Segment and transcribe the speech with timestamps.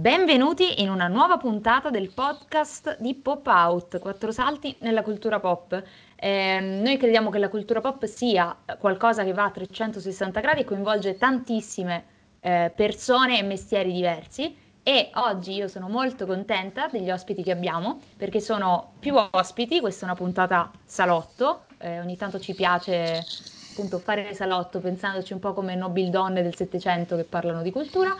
[0.00, 5.82] Benvenuti in una nuova puntata del podcast di Pop Out, quattro salti nella cultura pop.
[6.16, 10.64] Eh, noi crediamo che la cultura pop sia qualcosa che va a 360 gradi e
[10.64, 12.04] coinvolge tantissime
[12.40, 14.56] eh, persone e mestieri diversi.
[14.82, 20.06] E oggi io sono molto contenta degli ospiti che abbiamo perché sono più ospiti, questa
[20.06, 23.22] è una puntata salotto, eh, ogni tanto ci piace
[23.72, 28.16] appunto fare salotto pensandoci un po' come nobildonne del Settecento che parlano di cultura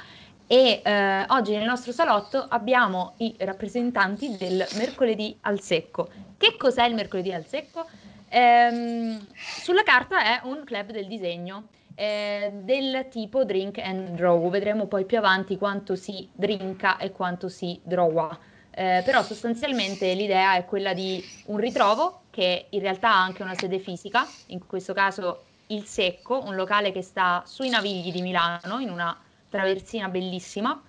[0.53, 6.09] e eh, oggi nel nostro salotto abbiamo i rappresentanti del mercoledì al secco.
[6.37, 7.87] Che cos'è il mercoledì al secco?
[8.29, 14.87] Ehm, sulla carta è un club del disegno eh, del tipo drink and draw, vedremo
[14.87, 18.37] poi più avanti quanto si drinka e quanto si drawa.
[18.73, 23.55] Eh, però sostanzialmente l'idea è quella di un ritrovo che in realtà ha anche una
[23.55, 28.81] sede fisica, in questo caso il Secco, un locale che sta sui Navigli di Milano,
[28.81, 29.17] in una
[29.51, 30.83] traversina bellissima.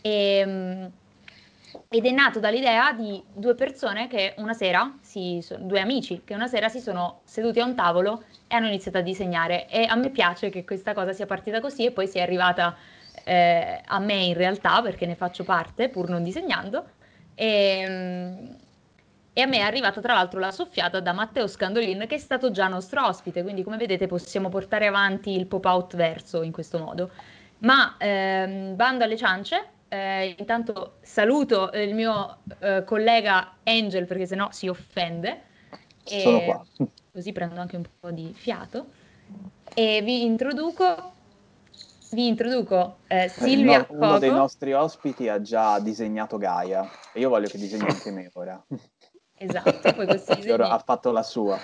[0.00, 0.92] E, ehm,
[1.88, 6.46] ed è nato dall'idea di due persone che una sera, si, due amici, che una
[6.46, 9.68] sera si sono seduti a un tavolo e hanno iniziato a disegnare.
[9.68, 12.76] E a me piace che questa cosa sia partita così e poi sia arrivata
[13.24, 16.84] eh, a me in realtà perché ne faccio parte pur non disegnando.
[17.34, 18.56] E, ehm,
[19.38, 22.50] e a me è arrivata tra l'altro la soffiata da Matteo Scandolin che è stato
[22.50, 27.10] già nostro ospite, quindi come vedete possiamo portare avanti il pop-out verso in questo modo.
[27.58, 34.50] Ma ehm, bando alle ciance, eh, intanto saluto il mio eh, collega Angel perché sennò
[34.50, 35.42] si offende.
[36.04, 36.66] E Sono qua.
[37.12, 38.86] Così prendo anche un po' di fiato.
[39.74, 41.12] E vi introduco,
[42.12, 47.28] vi introduco eh, Silvia no, Uno dei nostri ospiti ha già disegnato Gaia e io
[47.28, 48.62] voglio che disegni anche me ora.
[49.38, 50.62] Esatto, poi questi disegni...
[50.64, 51.58] ha fatto la sua.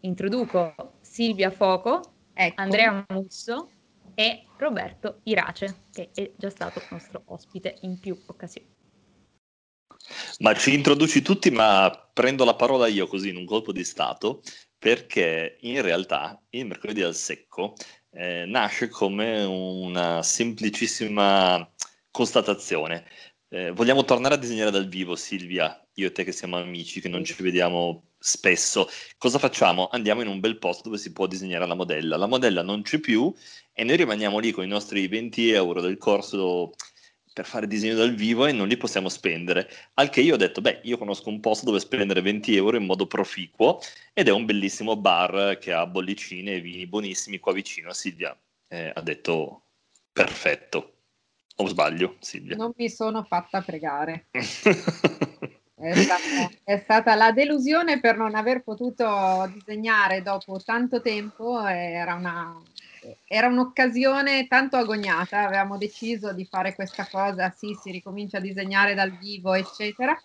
[0.00, 2.02] Introduco Silvia Foco,
[2.34, 2.60] ecco.
[2.60, 3.70] Andrea Musso,
[4.16, 8.74] e Roberto Irace, che è già stato nostro ospite in più occasioni.
[10.38, 14.42] Ma ci introduci tutti, ma prendo la parola io così in un colpo di Stato,
[14.78, 17.74] perché in realtà il mercoledì al secco
[18.10, 21.70] eh, nasce come una semplicissima
[22.10, 23.04] constatazione.
[23.48, 27.08] Eh, vogliamo tornare a disegnare dal vivo, Silvia, io e te che siamo amici, che
[27.08, 28.88] non ci vediamo spesso.
[29.18, 29.88] Cosa facciamo?
[29.90, 32.16] Andiamo in un bel posto dove si può disegnare la modella.
[32.16, 33.32] La modella non c'è più
[33.72, 36.72] e noi rimaniamo lì con i nostri 20 euro del corso
[37.36, 39.68] per fare disegno dal vivo e non li possiamo spendere.
[39.94, 42.86] Al che io ho detto, beh, io conosco un posto dove spendere 20 euro in
[42.86, 43.78] modo proficuo
[44.14, 47.92] ed è un bellissimo bar che ha bollicine e vini buonissimi qua vicino.
[47.92, 48.34] Silvia
[48.68, 49.64] eh, ha detto,
[50.10, 50.92] perfetto.
[51.56, 52.56] O sbaglio, Silvia?
[52.56, 54.28] Non mi sono fatta pregare.
[55.78, 62.14] È stata, è stata, la delusione per non aver potuto disegnare dopo tanto tempo, era,
[62.14, 62.58] una,
[63.26, 68.94] era un'occasione tanto agognata, avevamo deciso di fare questa cosa, sì, si ricomincia a disegnare
[68.94, 70.18] dal vivo, eccetera.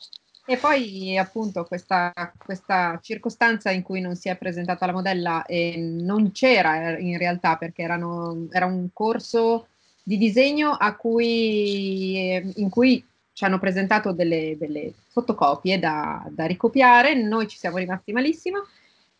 [0.46, 5.76] E poi appunto questa, questa circostanza in cui non si è presentata la modella e
[5.78, 9.68] non c'era in realtà perché erano, era un corso
[10.02, 17.48] di disegno cui, in cui ci hanno presentato delle, delle fotocopie da, da, ricopiare, noi
[17.48, 18.66] ci siamo rimasti malissimo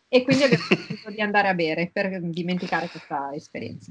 [0.08, 3.90] e quindi abbiamo deciso di andare a bere per dimenticare questa esperienza.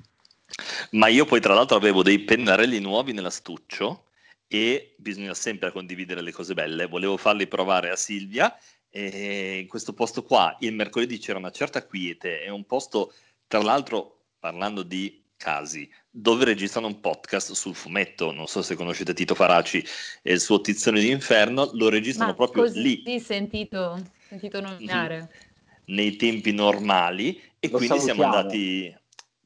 [0.91, 4.05] Ma io poi tra l'altro avevo dei pennarelli nuovi nell'astuccio
[4.47, 6.87] e bisogna sempre condividere le cose belle.
[6.87, 8.55] Volevo farli provare a Silvia
[8.89, 13.13] e in questo posto qua il mercoledì c'era una certa quiete, è un posto
[13.47, 18.31] tra l'altro parlando di casi dove registrano un podcast sul fumetto.
[18.31, 19.83] Non so se conoscete Tito Faraci
[20.21, 23.19] e il suo Tizione d'Inferno, lo registrano Ma proprio così lì.
[23.19, 25.31] sentito, sentito nominare.
[25.85, 28.21] Nei tempi normali e lo quindi salutiamo.
[28.21, 28.95] siamo andati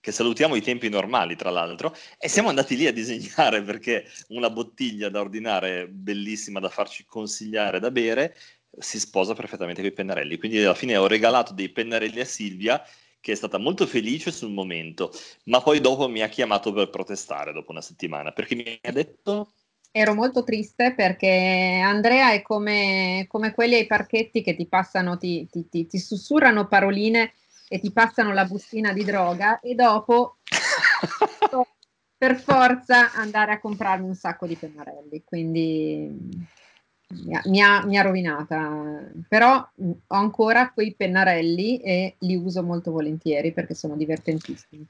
[0.01, 4.51] che salutiamo i tempi normali tra l'altro, e siamo andati lì a disegnare perché una
[4.51, 8.35] bottiglia da ordinare bellissima da farci consigliare da bere
[8.77, 10.37] si sposa perfettamente con i pennarelli.
[10.37, 12.85] Quindi alla fine ho regalato dei pennarelli a Silvia
[13.25, 15.11] che è stata molto felice sul momento,
[15.45, 19.49] ma poi dopo mi ha chiamato per protestare dopo una settimana, perché mi ha detto...
[19.89, 25.47] Ero molto triste perché Andrea è come, come quelli ai parchetti che ti passano, ti,
[25.49, 27.33] ti, ti, ti sussurrano paroline
[27.67, 30.37] e ti passano la bustina di droga e dopo
[32.15, 35.23] per forza andare a comprarmi un sacco di pennarelli.
[35.23, 36.45] Quindi
[37.23, 42.35] mi ha, mi, ha, mi ha, rovinata, però mm, ho ancora quei pennarelli e li
[42.35, 44.85] uso molto volentieri perché sono divertentissimi.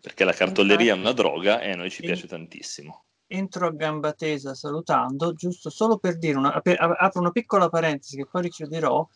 [0.00, 3.04] Perché la cartoleria è una droga e a noi ci piace tantissimo.
[3.28, 8.16] Entro a gamba tesa salutando, giusto solo per dire, una, per, apro una piccola parentesi
[8.16, 9.08] che poi richiuderò,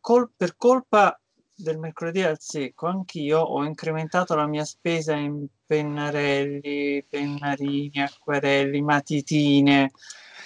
[0.00, 1.18] col, per colpa
[1.54, 9.90] del mercoledì al secco anch'io ho incrementato la mia spesa in pennarelli, pennarini, acquarelli, matitine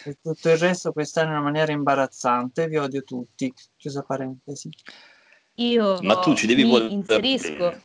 [0.05, 2.67] e tutto il resto quest'anno in una maniera imbarazzante.
[2.69, 3.53] Vi odio tutti.
[3.77, 4.71] Chiusa parentesi.
[5.57, 7.57] Io Ma tu ci devi mi voler inserisco.
[7.57, 7.83] bene.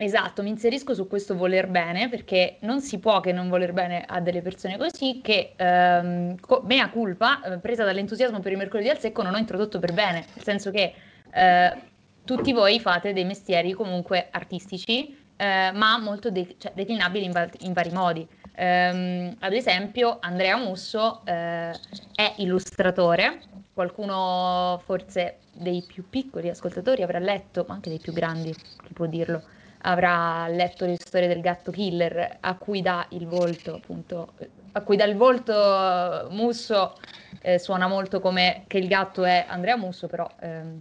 [0.00, 4.04] Esatto, mi inserisco su questo voler bene perché non si può che non voler bene
[4.06, 8.90] a delle persone così che ehm, co- mea culpa, eh, presa dall'entusiasmo per il mercoledì
[8.90, 10.94] al secco, non ho introdotto per bene, nel senso che
[11.32, 11.76] eh,
[12.24, 17.50] tutti voi fate dei mestieri comunque artistici, eh, ma molto de- cioè, declinabili in, va-
[17.60, 18.28] in vari modi.
[18.60, 21.70] Ehm, ad esempio, Andrea Musso eh,
[22.12, 23.40] è illustratore,
[23.72, 29.06] qualcuno forse dei più piccoli ascoltatori avrà letto, ma anche dei più grandi, chi può
[29.06, 29.44] dirlo,
[29.82, 34.32] avrà letto le storie del gatto killer a cui dà il volto, appunto,
[34.72, 36.94] a cui dà il volto eh, Musso,
[37.40, 40.80] eh, suona molto come che il gatto è Andrea Musso, però ehm,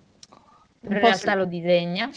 [0.82, 1.38] in realtà sì.
[1.38, 2.10] lo disegna.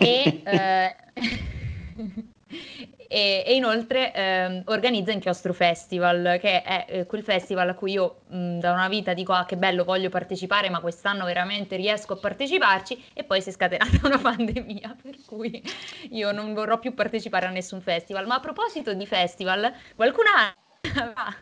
[0.00, 0.96] E, eh,
[3.08, 8.22] e- e inoltre ehm, organizza Inchiostro Festival, che è eh, quel festival a cui io
[8.28, 12.16] mh, da una vita dico ah che bello voglio partecipare, ma quest'anno veramente riesco a
[12.16, 15.62] parteciparci e poi si è scatenata una pandemia, per cui
[16.10, 18.26] io non vorrò più partecipare a nessun festival.
[18.26, 20.28] Ma a proposito di festival, qualcuno
[21.14, 21.34] ha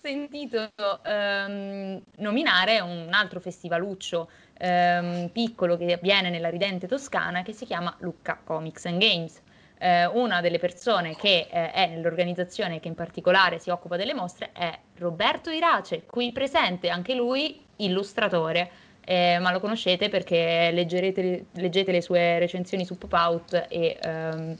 [0.00, 0.70] sentito
[1.04, 7.94] ehm, nominare un altro festivaluccio ehm, piccolo che avviene nella ridente Toscana che si chiama
[8.00, 9.42] Lucca Comics and Games.
[9.80, 14.50] Eh, una delle persone che eh, è nell'organizzazione che in particolare si occupa delle mostre
[14.52, 18.70] è Roberto Irace, qui presente anche lui illustratore,
[19.04, 24.56] eh, ma lo conoscete perché leggerete, leggete le sue recensioni su Pop Out e, ehm,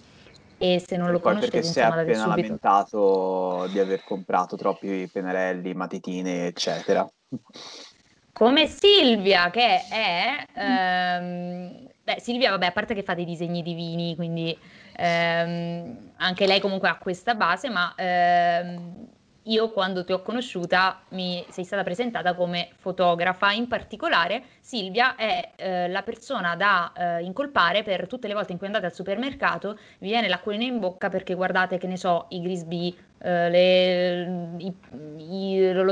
[0.56, 2.40] e se non lo E poi conoscete perché si è insomma appena subito.
[2.40, 7.10] lamentato di aver comprato troppi pennarelli, matitine, eccetera.
[8.32, 10.44] Come Silvia, che è...
[10.54, 14.56] ehm, beh, Silvia, vabbè, a parte che fa dei disegni divini, quindi
[14.98, 19.06] ehm, anche lei comunque ha questa base, ma ehm,
[19.48, 23.52] io quando ti ho conosciuta mi sei stata presentata come fotografa.
[23.52, 28.58] In particolare, Silvia è eh, la persona da eh, incolpare per tutte le volte in
[28.58, 32.42] cui andate al supermercato, vi viene l'acquolina in bocca perché guardate, che ne so, i
[32.42, 34.72] Grisbee, eh, le,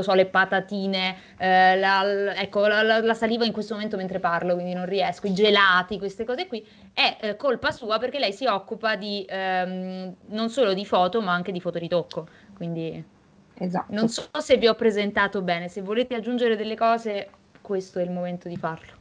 [0.01, 4.53] so, le patatine, eh, la, ecco, la, la- la saliva in questo momento mentre parlo,
[4.53, 8.45] quindi non riesco, i gelati, queste cose qui, è eh, colpa sua perché lei si
[8.45, 12.27] occupa di ehm, non solo di foto, ma anche di fotoritocco.
[12.55, 13.15] Quindi
[13.59, 13.93] Esatto.
[13.93, 17.29] non so se vi ho presentato bene, se volete aggiungere delle cose,
[17.61, 18.93] questo è il momento di farlo.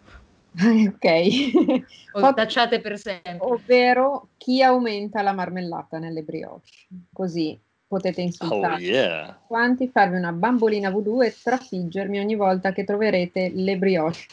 [0.56, 1.82] ok.
[2.12, 3.38] O tacciate per sempre.
[3.40, 6.70] Ovvero chi aumenta la marmellata nelle brioche.
[7.12, 9.40] Così potete Oh insultare yeah.
[9.46, 14.26] quanti, farvi una bambolina voodoo e trafiggermi ogni volta che troverete le brioche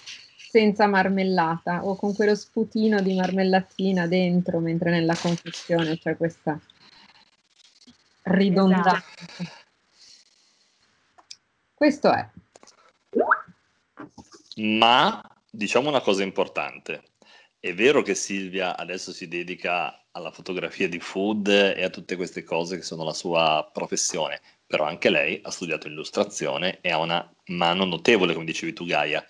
[0.53, 6.59] senza marmellata o con quello sputino di marmellatina dentro, mentre nella confezione c'è questa
[8.23, 9.03] ridondanza.
[11.83, 12.25] Questo è.
[14.61, 15.21] Ma
[15.51, 17.03] diciamo una cosa importante.
[17.59, 22.43] È vero che Silvia adesso si dedica alla fotografia di food e a tutte queste
[22.43, 27.29] cose che sono la sua professione, però anche lei ha studiato illustrazione e ha una
[27.47, 29.21] mano notevole, come dicevi tu Gaia.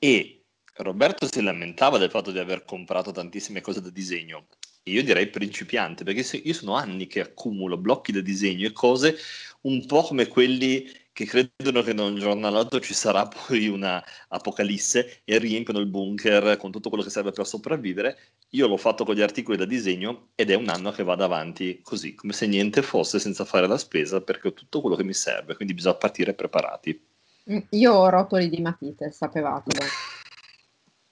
[0.00, 0.42] E
[0.78, 4.48] Roberto si lamentava del fatto di aver comprato tantissime cose da disegno.
[4.86, 9.16] Io direi principiante, perché io sono anni che accumulo blocchi da disegno e cose
[9.60, 14.02] un po' come quelli che credono che da un giorno all'altro ci sarà poi una
[14.28, 18.18] apocalisse e riempiono il bunker con tutto quello che serve per sopravvivere.
[18.50, 21.80] Io l'ho fatto con gli articoli da disegno ed è un anno che vado avanti
[21.82, 25.14] così, come se niente fosse, senza fare la spesa, perché ho tutto quello che mi
[25.14, 27.08] serve, quindi bisogna partire preparati.
[27.50, 29.78] Mm, Io ho rotoli di matite, sapevate.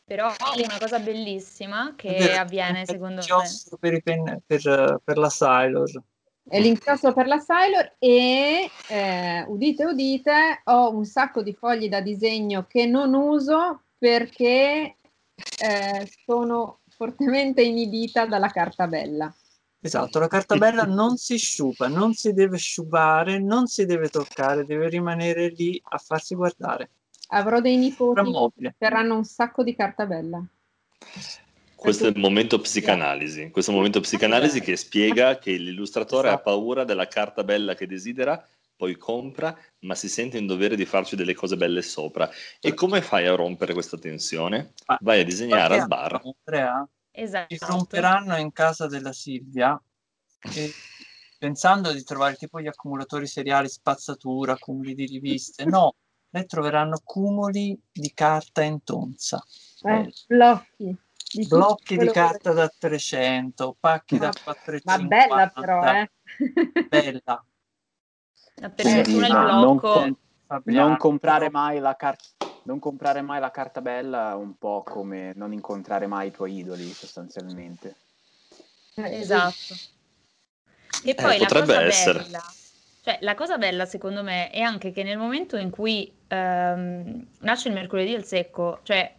[0.04, 3.78] Però una cosa bellissima È che avviene è secondo me.
[3.78, 4.02] per,
[4.44, 6.02] per, per la Sailor.
[6.50, 12.00] È l'inchiostro per la Sailor e eh, udite udite ho un sacco di fogli da
[12.00, 14.96] disegno che non uso perché
[15.62, 19.32] eh, sono fortemente inibita dalla carta bella.
[19.80, 24.64] Esatto, la carta bella non si sciupa, non si deve sciupare, non si deve toccare,
[24.64, 26.90] deve rimanere lì a farsi guardare.
[27.28, 30.44] Avrò dei nipoti che terranno un sacco di carta bella.
[31.80, 36.32] Questo è il momento psicanalisi, questo è il momento psicanalisi che spiega che l'illustratore ha
[36.32, 36.50] Esatto.
[36.50, 38.46] paura della carta bella che desidera,
[38.76, 42.28] poi compra, ma si sente in dovere di farci delle cose belle sopra.
[42.60, 44.74] E come fai a rompere questa tensione?
[45.00, 46.20] Vai a disegnare al bar.
[46.22, 47.54] Andrea, Esatto.
[47.54, 49.80] ci romperanno in casa della Silvia
[50.54, 50.70] e
[51.38, 55.64] pensando di trovare tipo gli accumulatori seriali spazzatura, cumuli di riviste.
[55.64, 55.94] No,
[56.28, 59.42] le troveranno cumuli di carta in tonza.
[59.82, 60.94] Eh, blocchi.
[61.32, 64.98] Di Blocchi di quello che- carta da 300, pacchi da Ma- 450.
[64.98, 66.10] Ma bella però, eh.
[66.88, 67.44] Bella.
[68.54, 69.92] Per fortuna il non blocco...
[69.92, 70.16] con-
[70.64, 72.16] Non comprare, mai la car-
[72.62, 76.58] non comprare mai la carta bella è un po' come non incontrare mai i tuoi
[76.58, 77.94] idoli, sostanzialmente.
[78.96, 79.74] Eh, Esatto.
[81.04, 82.22] E poi la potrebbe cosa essere.
[82.24, 82.42] bella,
[83.02, 87.68] cioè la cosa bella secondo me è anche che nel momento in cui ehm, nasce
[87.68, 89.14] il mercoledì al secco, cioè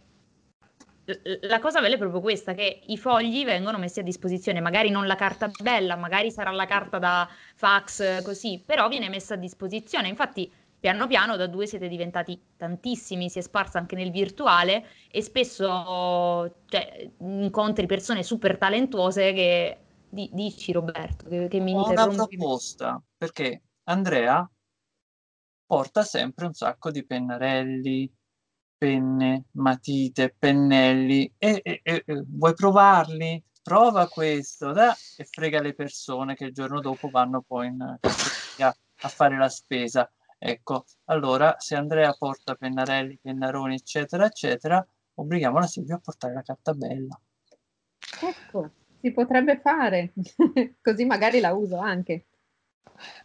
[1.04, 5.06] la cosa bella è proprio questa, che i fogli vengono messi a disposizione, magari non
[5.06, 10.08] la carta bella, magari sarà la carta da fax, così, però viene messa a disposizione.
[10.08, 15.22] Infatti, piano piano da due siete diventati tantissimi, si è sparsa anche nel virtuale e
[15.22, 19.78] spesso cioè, incontri persone super talentuose che...
[20.08, 24.48] di- dici Roberto, che, che mi Ho una proposta, perché Andrea
[25.66, 28.12] porta sempre un sacco di pennarelli,
[28.82, 33.40] penne, matite, pennelli e, e- e- vuoi provarli?
[33.62, 38.76] Prova questo da, e frega le persone che il giorno dopo vanno poi in caffetteria
[39.02, 40.10] a fare la spesa.
[40.36, 44.84] Ecco, allora se Andrea porta pennarelli, pennaroni, eccetera, eccetera,
[45.14, 47.20] obblighiamo la Silvia a portare la carta bella.
[48.20, 48.70] Ecco,
[49.00, 50.12] si potrebbe fare,
[50.82, 52.24] così magari la uso anche.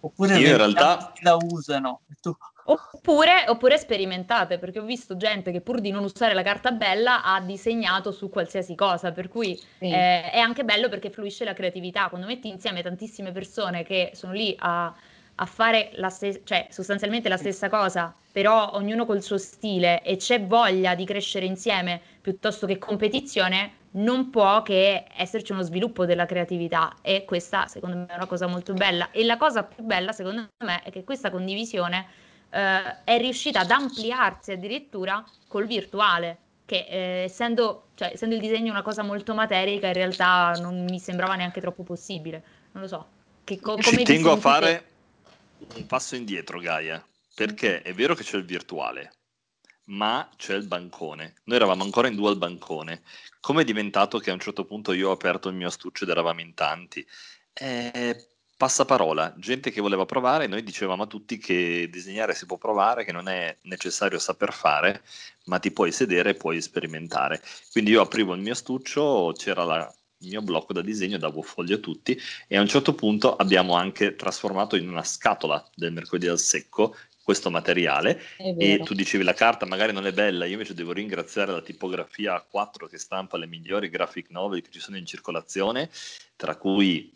[0.01, 2.01] Oppure Io in realtà- la usano.
[2.11, 2.31] E tu,
[2.69, 7.23] Oppure, oppure sperimentate, perché ho visto gente che pur di non usare la carta bella
[7.23, 9.85] ha disegnato su qualsiasi cosa, per cui Sì.
[9.89, 12.09] eh, è anche bello perché fluisce la creatività.
[12.09, 14.93] Quando metti insieme tantissime persone che sono lì a,
[15.35, 20.17] a fare la stessa, cioè sostanzialmente la stessa cosa, però ognuno col suo stile e
[20.17, 26.25] c'è voglia di crescere insieme piuttosto che competizione, non può che esserci uno sviluppo della
[26.25, 29.09] creatività e questa secondo me è una cosa molto bella.
[29.11, 32.05] E la cosa più bella secondo me è che questa condivisione
[32.49, 38.71] eh, è riuscita ad ampliarsi addirittura col virtuale, che eh, essendo, cioè, essendo il disegno
[38.71, 42.43] una cosa molto materica, in realtà non mi sembrava neanche troppo possibile.
[42.71, 43.07] Non lo so.
[43.43, 44.91] Che co- Ci tengo a fare
[45.75, 49.13] un passo indietro, Gaia, perché è vero che c'è il virtuale,
[49.85, 51.35] ma c'è il bancone.
[51.45, 53.01] Noi eravamo ancora in due al bancone.
[53.39, 56.09] Come è diventato che a un certo punto io ho aperto il mio astuccio ed
[56.09, 57.05] eravamo in tanti?
[57.53, 58.27] Eh,
[58.57, 63.11] passaparola, gente che voleva provare, noi dicevamo a tutti che disegnare si può provare, che
[63.11, 65.03] non è necessario saper fare,
[65.45, 67.39] ma ti puoi sedere e puoi sperimentare.
[67.71, 71.73] Quindi io aprivo il mio astuccio, c'era la- il mio blocco da disegno, davo fogli
[71.73, 76.27] a tutti e a un certo punto abbiamo anche trasformato in una scatola del mercoledì
[76.27, 78.19] al secco questo materiale
[78.57, 82.43] e tu dicevi la carta magari non è bella, io invece devo ringraziare la tipografia
[82.51, 85.89] A4 che stampa le migliori graphic novel che ci sono in circolazione,
[86.35, 87.11] tra cui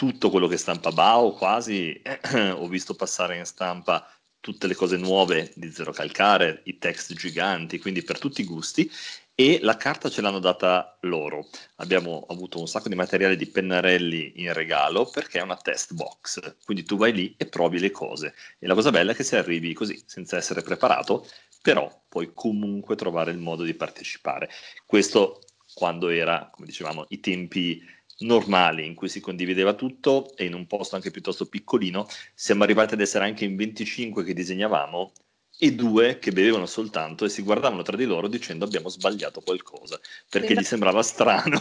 [0.00, 2.00] tutto quello che stampa Bao quasi,
[2.56, 7.78] ho visto passare in stampa tutte le cose nuove di Zero Calcare, i text giganti,
[7.78, 8.90] quindi per tutti i gusti
[9.34, 11.48] e la carta ce l'hanno data loro.
[11.76, 16.56] Abbiamo avuto un sacco di materiale di pennarelli in regalo perché è una test box,
[16.64, 18.32] quindi tu vai lì e provi le cose.
[18.58, 21.28] E la cosa bella è che se arrivi così, senza essere preparato,
[21.60, 24.48] però puoi comunque trovare il modo di partecipare.
[24.86, 25.42] Questo
[25.74, 27.80] quando era, come dicevamo, i tempi
[28.20, 32.94] normali in cui si condivideva tutto e in un posto anche piuttosto piccolino, siamo arrivati
[32.94, 35.12] ad essere anche in 25 che disegnavamo
[35.58, 40.00] e due che bevevano soltanto e si guardavano tra di loro dicendo abbiamo sbagliato qualcosa,
[40.28, 41.60] perché gli sembrava strano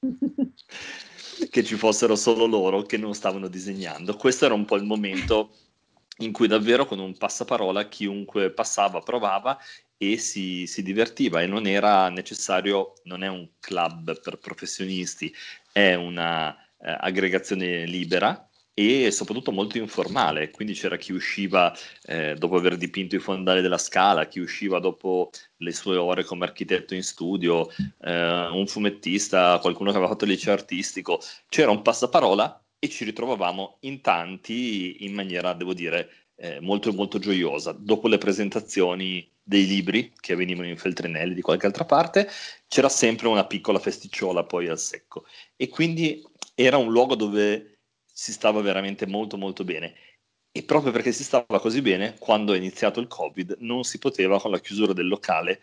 [1.50, 4.16] che ci fossero solo loro che non stavano disegnando.
[4.16, 5.56] Questo era un po' il momento
[6.18, 9.58] in cui davvero con un passaparola chiunque passava provava
[9.96, 15.34] e si, si divertiva e non era necessario, non è un club per professionisti,
[15.72, 21.72] è una eh, libera e soprattutto molto informale, quindi c'era chi usciva
[22.06, 26.44] eh, dopo aver dipinto i fondali della scala, chi usciva dopo le sue ore come
[26.44, 27.68] architetto in studio,
[28.00, 33.04] eh, un fumettista, qualcuno che aveva fatto il liceo artistico, c'era un passaparola e ci
[33.04, 37.72] ritrovavamo in tanti in maniera, devo dire, eh, molto molto gioiosa.
[37.72, 42.28] Dopo le presentazioni dei libri che venivano in feltrinelli di qualche altra parte,
[42.68, 45.24] c'era sempre una piccola festicciola poi al secco.
[45.56, 46.22] E quindi
[46.54, 49.94] era un luogo dove si stava veramente molto molto bene.
[50.52, 54.38] E proprio perché si stava così bene, quando è iniziato il Covid, non si poteva
[54.38, 55.60] con la chiusura del locale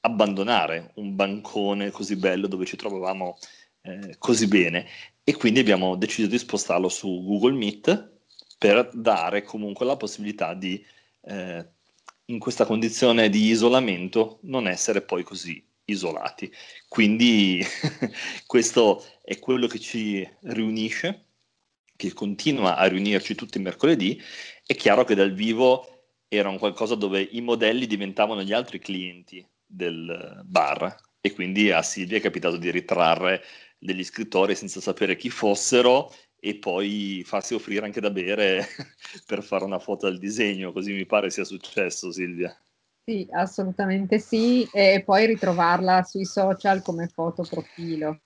[0.00, 3.38] abbandonare un bancone così bello dove ci trovavamo
[3.82, 4.86] eh, così bene
[5.24, 8.12] e quindi abbiamo deciso di spostarlo su Google Meet
[8.58, 10.84] per dare comunque la possibilità di
[11.22, 11.66] eh,
[12.26, 16.52] in questa condizione di isolamento non essere poi così isolati.
[16.88, 17.62] Quindi
[18.46, 21.26] questo è quello che ci riunisce,
[21.96, 24.20] che continua a riunirci tutti i mercoledì.
[24.64, 25.88] È chiaro che dal vivo
[26.28, 31.82] era un qualcosa dove i modelli diventavano gli altri clienti del bar e quindi a
[31.82, 33.42] Silvia è capitato di ritrarre
[33.84, 36.10] degli scrittori senza sapere chi fossero
[36.40, 38.66] e poi farsi offrire anche da bere
[39.26, 42.56] per fare una foto al disegno, così mi pare sia successo Silvia.
[43.04, 48.20] Sì, assolutamente sì, e poi ritrovarla sui social come foto profilo.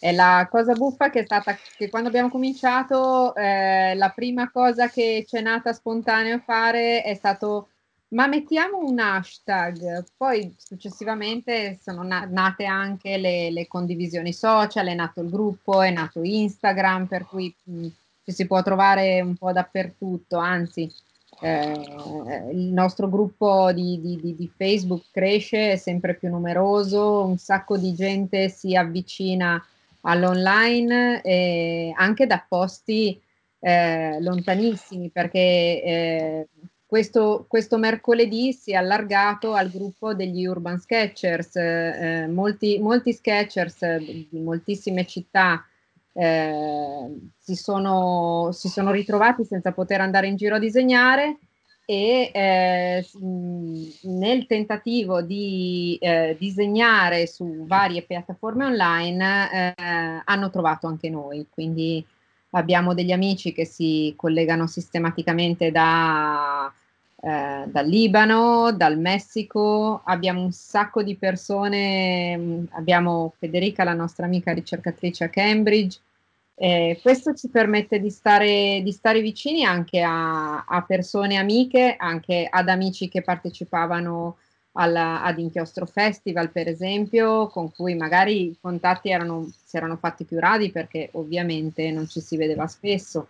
[0.00, 4.88] E la cosa buffa che è stata che quando abbiamo cominciato, eh, la prima cosa
[4.88, 7.68] che ci è nata spontaneo fare è stato
[8.08, 14.94] ma mettiamo un hashtag, poi successivamente sono na- nate anche le, le, condivisioni social, è
[14.94, 17.86] nato il gruppo, è nato Instagram, per cui mh,
[18.24, 20.92] ci si può trovare un po' dappertutto, anzi
[21.40, 27.38] eh, il nostro gruppo di, di, di, di, Facebook cresce, è sempre più numeroso, un
[27.38, 29.62] sacco di gente si avvicina
[30.02, 33.20] all'online eh, anche da posti
[33.58, 36.48] eh, lontanissimi perché eh,
[36.86, 43.96] questo, questo, mercoledì si è allargato al gruppo degli urban sketchers, eh, molti, molti sketchers
[43.96, 45.64] di moltissime città
[46.12, 51.38] eh, si, sono, si, sono, ritrovati senza poter andare in giro a disegnare
[51.84, 53.06] e eh,
[54.02, 62.04] nel tentativo di eh, disegnare su varie piattaforme online eh, hanno trovato anche noi, quindi
[62.56, 66.72] abbiamo degli amici che si collegano sistematicamente da,
[67.22, 74.26] eh, dal Libano, dal Messico, abbiamo un sacco di persone, mm, abbiamo Federica, la nostra
[74.26, 76.00] amica ricercatrice a Cambridge,
[76.58, 82.48] eh, questo ci permette di stare, di stare vicini anche a, a, persone amiche, anche
[82.50, 84.38] ad amici che partecipavano
[84.76, 90.24] alla, ad Inchiostro Festival, per esempio, con cui magari i contatti erano, si erano fatti
[90.24, 93.28] più radi perché ovviamente non ci si vedeva spesso.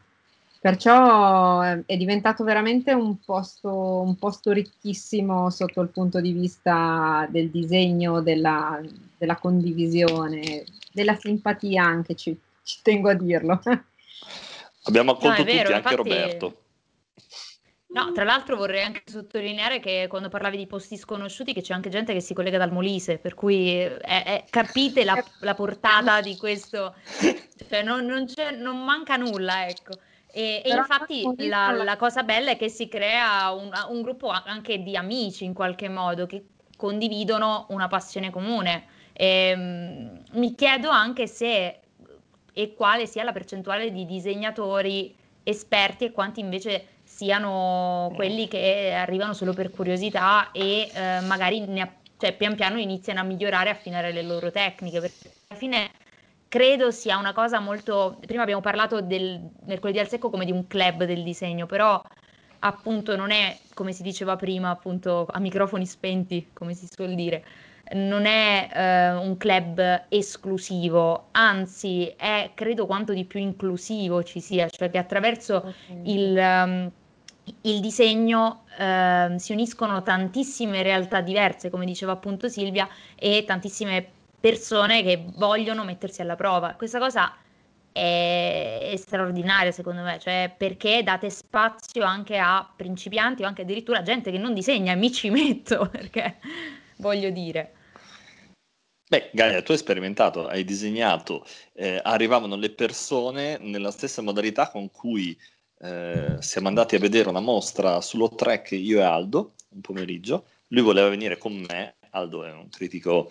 [0.61, 7.27] Perciò eh, è diventato veramente un posto, un posto ricchissimo sotto il punto di vista
[7.31, 8.81] del disegno, della,
[9.17, 13.61] della condivisione, della simpatia anche, ci, ci tengo a dirlo.
[14.85, 15.97] Abbiamo accolto no, tutti, vero, anche infatti...
[15.97, 16.61] Roberto.
[17.97, 21.89] No, tra l'altro vorrei anche sottolineare che quando parlavi di posti sconosciuti che c'è anche
[21.89, 26.37] gente che si collega dal Molise, per cui è, è, capite la, la, portata di
[26.37, 26.95] questo,
[27.67, 28.27] cioè non, non,
[28.59, 29.95] non manca nulla, ecco.
[30.31, 34.83] E, e infatti la, la, cosa bella è che si crea un, un, gruppo anche
[34.83, 36.45] di amici in qualche modo che
[36.77, 38.89] condividono una passione comune.
[39.15, 41.81] E, um, mi chiedo anche se
[42.53, 49.33] e quale sia la percentuale di disegnatori esperti e quanti invece siano quelli che arrivano
[49.33, 54.13] solo per curiosità e eh, magari ne, cioè, pian piano iniziano a migliorare e affinare
[54.13, 55.91] le loro tecniche, perché alla fine
[56.47, 58.19] credo sia una cosa molto...
[58.21, 62.03] Prima abbiamo parlato del mercoledì al secco come di un club del disegno, però
[62.59, 67.43] appunto non è, come si diceva prima, appunto a microfoni spenti, come si suol dire,
[67.93, 74.69] non è eh, un club esclusivo, anzi è credo quanto di più inclusivo ci sia,
[74.69, 76.01] cioè che attraverso okay.
[76.03, 76.91] il, um,
[77.63, 84.07] il, disegno uh, si uniscono tantissime realtà diverse, come diceva appunto Silvia, e tantissime
[84.39, 86.75] persone che vogliono mettersi alla prova.
[86.75, 87.35] Questa cosa
[87.93, 94.31] è, straordinaria secondo me, cioè perché date spazio anche a principianti o anche addirittura gente
[94.31, 96.37] che non disegna, mi ci metto perché
[96.99, 97.73] voglio dire.
[99.09, 104.91] Beh, Gaia, tu hai sperimentato, hai disegnato, eh, arrivavano le persone nella stessa modalità con
[104.91, 105.39] cui
[105.79, 110.47] eh, siamo andati a vedere una mostra sullo track io e Aldo, un pomeriggio.
[110.69, 113.31] Lui voleva venire con me, Aldo è un critico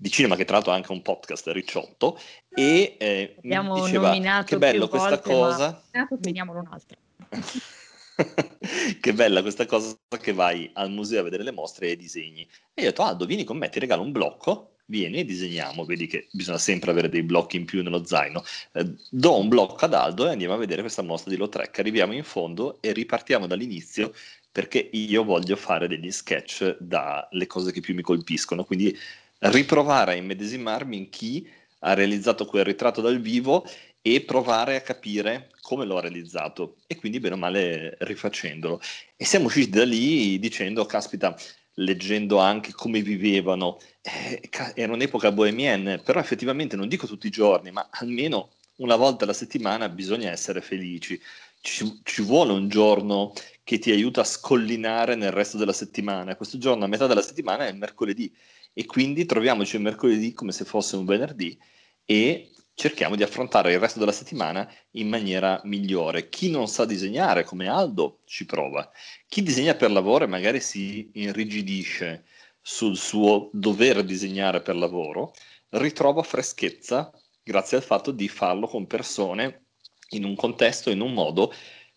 [0.00, 4.44] di cinema che tra l'altro ha anche un podcast Ricciotto e eh, Abbiamo mi diceva
[4.44, 5.82] che bello questa volte, cosa.
[6.10, 6.96] Vediamolo un'altra.
[9.00, 12.42] che bella questa cosa che vai al museo a vedere le mostre e disegni.
[12.74, 15.84] E io ho detto Aldo, vieni con me, ti regalo un blocco vieni e disegniamo,
[15.84, 19.84] vedi che bisogna sempre avere dei blocchi in più nello zaino, eh, do un blocco
[19.84, 23.46] ad Aldo e andiamo a vedere questa mostra di Lautrec, arriviamo in fondo e ripartiamo
[23.46, 24.14] dall'inizio
[24.50, 28.96] perché io voglio fare degli sketch dalle cose che più mi colpiscono, quindi
[29.40, 31.48] riprovare a immedesimarmi in chi
[31.80, 33.64] ha realizzato quel ritratto dal vivo
[34.02, 36.78] e provare a capire come l'ho realizzato.
[36.86, 38.80] E quindi bene o male rifacendolo.
[39.16, 41.36] E siamo usciti da lì dicendo, caspita,
[41.78, 43.78] leggendo anche come vivevano.
[44.02, 49.24] Eh, era un'epoca bohemienne, però effettivamente non dico tutti i giorni, ma almeno una volta
[49.24, 51.20] alla settimana bisogna essere felici.
[51.60, 53.32] Ci, ci, vuole un giorno
[53.64, 56.36] che ti aiuta a scollinare nel resto della settimana.
[56.36, 58.32] Questo giorno, a metà della settimana, è il mercoledì
[58.72, 61.58] e quindi troviamoci il mercoledì come se fosse un venerdì
[62.04, 66.28] e cerchiamo di affrontare il resto della settimana in maniera migliore.
[66.28, 68.88] Chi non sa disegnare, come Aldo, ci prova.
[69.26, 72.24] Chi disegna per lavoro e magari si irrigidisce
[72.60, 75.32] sul suo dover disegnare per lavoro,
[75.70, 77.10] ritrova freschezza
[77.42, 79.64] grazie al fatto di farlo con persone
[80.10, 81.52] in un contesto, in un modo,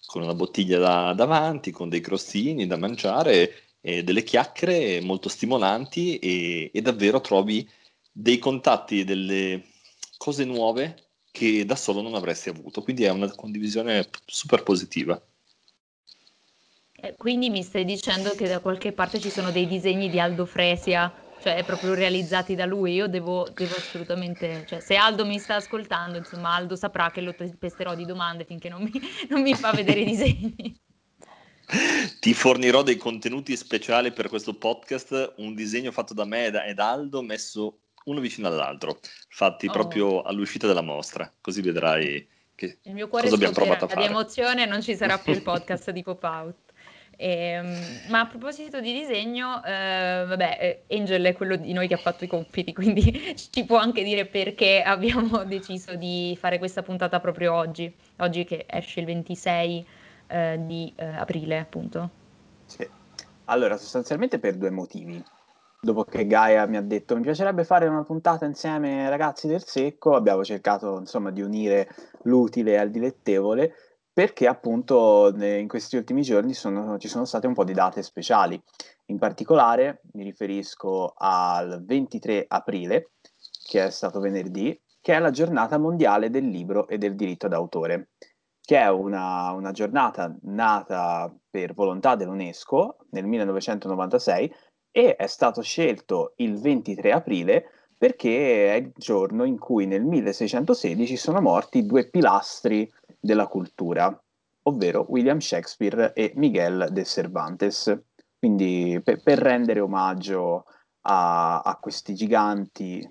[0.08, 6.17] con una bottiglia da, davanti, con dei crostini da mangiare e delle chiacchiere molto stimolanti
[6.17, 7.70] e, e davvero trovi
[8.12, 9.70] dei contatti, delle
[10.21, 12.84] cose nuove che da solo non avresti avuto.
[12.84, 15.19] Quindi è una condivisione super positiva.
[16.93, 20.45] Eh, quindi mi stai dicendo che da qualche parte ci sono dei disegni di Aldo
[20.45, 22.93] Fresia, cioè proprio realizzati da lui.
[22.93, 27.34] Io devo, devo assolutamente, cioè, se Aldo mi sta ascoltando, insomma, Aldo saprà che lo
[27.57, 28.91] pesterò di domande finché non mi,
[29.27, 30.79] non mi fa vedere i disegni.
[32.19, 37.23] Ti fornirò dei contenuti speciali per questo podcast, un disegno fatto da me ed Aldo
[37.23, 39.71] messo uno vicino all'altro, fatti oh.
[39.71, 44.01] proprio all'uscita della mostra, così vedrai che il mio cuore cosa abbiamo provato a fare.
[44.01, 46.55] di emozione non ci sarà più il podcast di Pop Out.
[47.17, 47.61] Eh,
[48.07, 51.97] ma a proposito di disegno, eh, vabbè, eh, Angel è quello di noi che ha
[51.97, 57.19] fatto i compiti, quindi ci può anche dire perché abbiamo deciso di fare questa puntata
[57.19, 59.85] proprio oggi, oggi che esce il 26
[60.27, 62.09] eh, di eh, aprile, appunto.
[62.65, 62.89] Sì.
[63.45, 65.23] Allora, sostanzialmente per due motivi
[65.84, 70.13] dopo che Gaia mi ha detto mi piacerebbe fare una puntata insieme ragazzi del secco,
[70.13, 71.89] abbiamo cercato insomma di unire
[72.24, 73.74] l'utile al dilettevole
[74.13, 78.62] perché appunto in questi ultimi giorni sono, ci sono state un po' di date speciali.
[79.06, 83.12] In particolare mi riferisco al 23 aprile,
[83.65, 88.10] che è stato venerdì, che è la giornata mondiale del libro e del diritto d'autore,
[88.62, 94.54] che è una, una giornata nata per volontà dell'UNESCO nel 1996
[94.91, 97.65] e è stato scelto il 23 aprile
[97.97, 104.19] perché è il giorno in cui nel 1616 sono morti due pilastri della cultura,
[104.63, 108.01] ovvero William Shakespeare e Miguel de Cervantes.
[108.39, 110.65] Quindi per, per rendere omaggio
[111.01, 113.08] a, a questi giganti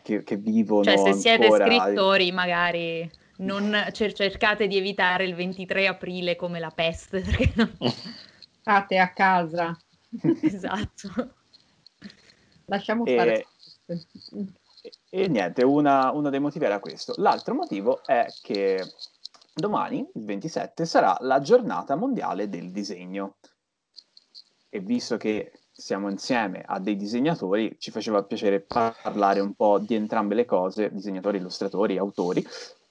[0.00, 0.84] che, che, vivono.
[0.84, 1.66] Cioè, se siete ancora...
[1.66, 7.20] scrittori, magari non cercate di evitare il 23 aprile come la peste.
[7.20, 7.72] Perché non...
[8.60, 9.76] State a casa.
[10.42, 11.34] esatto.
[12.66, 13.46] Lasciamo fare.
[13.86, 14.06] E,
[15.10, 17.14] e niente, una, uno dei motivi era questo.
[17.16, 18.84] L'altro motivo è che
[19.52, 23.36] domani, il 27, sarà la giornata mondiale del disegno.
[24.68, 29.94] E visto che siamo insieme a dei disegnatori, ci faceva piacere parlare un po' di
[29.94, 32.46] entrambe le cose, disegnatori, illustratori, autori,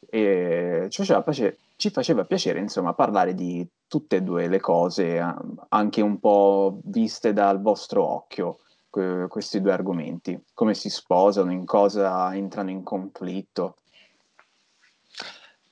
[0.10, 5.18] e ci faceva piacere, ci faceva piacere insomma parlare di tutte e due le cose,
[5.70, 12.36] anche un po' viste dal vostro occhio, questi due argomenti, come si sposano, in cosa
[12.36, 13.78] entrano in conflitto.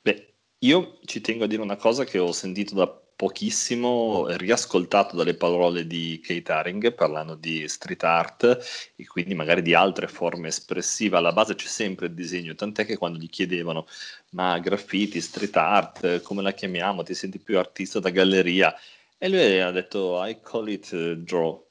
[0.02, 5.34] Beh, io ci tengo a dire una cosa che ho sentito da pochissimo riascoltato dalle
[5.34, 11.18] parole di Kate Haring parlando di street art e quindi magari di altre forme espressive.
[11.18, 13.88] Alla base c'è sempre il disegno, tant'è che quando gli chiedevano
[14.32, 17.02] ma graffiti, street art, come la chiamiamo?
[17.04, 18.74] Ti senti più artista da galleria?
[19.18, 21.66] E lui ha detto I call it uh, draw.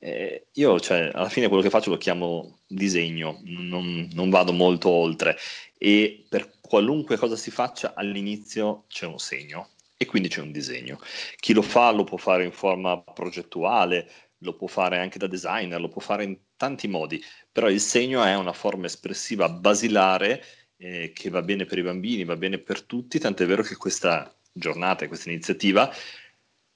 [0.00, 4.88] Eh, io, cioè, alla fine quello che faccio lo chiamo disegno, non, non vado molto
[4.88, 5.36] oltre
[5.78, 9.68] e per qualunque cosa si faccia all'inizio c'è un segno
[10.02, 10.98] e quindi c'è un disegno.
[11.36, 15.78] Chi lo fa lo può fare in forma progettuale, lo può fare anche da designer,
[15.78, 20.42] lo può fare in tanti modi, però il segno è una forma espressiva basilare
[20.78, 24.34] eh, che va bene per i bambini, va bene per tutti, tant'è vero che questa
[24.50, 25.94] giornata, questa iniziativa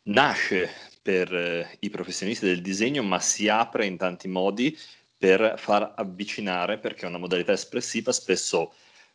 [0.09, 0.69] nasce
[1.01, 4.77] per eh, i professionisti del disegno, ma si apre in tanti modi
[5.17, 8.75] per far avvicinare, perché è una modalità espressiva spesso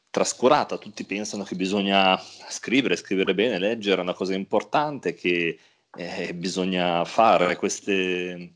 [0.10, 2.19] trascurata, tutti pensano che bisogna
[2.50, 5.60] scrivere, scrivere bene, leggere è una cosa importante, che
[5.95, 8.56] eh, bisogna fare queste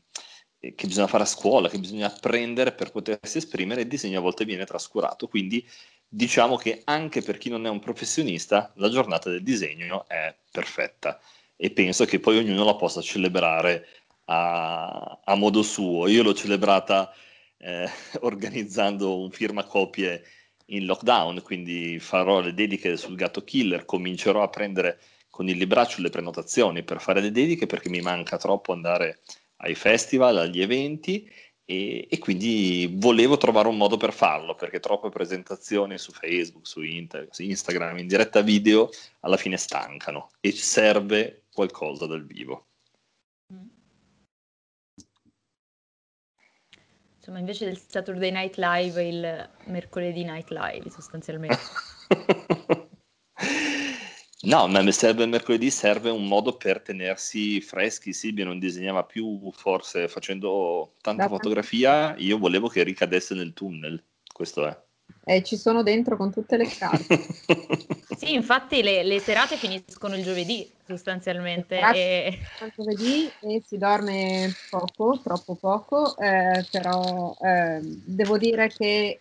[0.64, 4.22] eh, che bisogna fare a scuola, che bisogna apprendere per potersi esprimere, il disegno a
[4.22, 5.28] volte viene trascurato.
[5.28, 5.66] Quindi
[6.08, 11.20] diciamo che anche per chi non è un professionista, la giornata del disegno è perfetta
[11.56, 13.86] e penso che poi ognuno la possa celebrare
[14.26, 16.08] a, a modo suo.
[16.08, 17.12] Io l'ho celebrata
[17.58, 17.88] eh,
[18.20, 20.24] organizzando un firmacopie
[20.66, 26.00] in lockdown, quindi farò le dediche sul gatto killer, comincerò a prendere con il libraccio
[26.00, 29.20] le prenotazioni per fare le dediche perché mi manca troppo andare
[29.56, 31.28] ai festival, agli eventi
[31.64, 36.82] e, e, quindi volevo trovare un modo per farlo perché troppe presentazioni su Facebook, su,
[36.82, 42.66] Inter, su Instagram in diretta video alla fine stancano e serve qualcosa dal vivo.
[47.24, 51.58] Insomma, invece del Saturday Night Live, il mercoledì Night Live, sostanzialmente.
[54.44, 58.12] No, ma serve il mercoledì serve un modo per tenersi freschi.
[58.12, 62.14] Silvia non disegnava più, forse facendo tanta Da- fotografia.
[62.18, 64.04] Io volevo che ricadesse nel tunnel.
[64.30, 64.78] Questo è.
[65.24, 67.20] E ci sono dentro con tutte le carte.
[68.24, 71.78] Sì, infatti le, le serate finiscono il giovedì sostanzialmente.
[71.94, 72.38] E...
[72.60, 79.20] al giovedì e si dorme poco, troppo poco, eh, però eh, devo dire che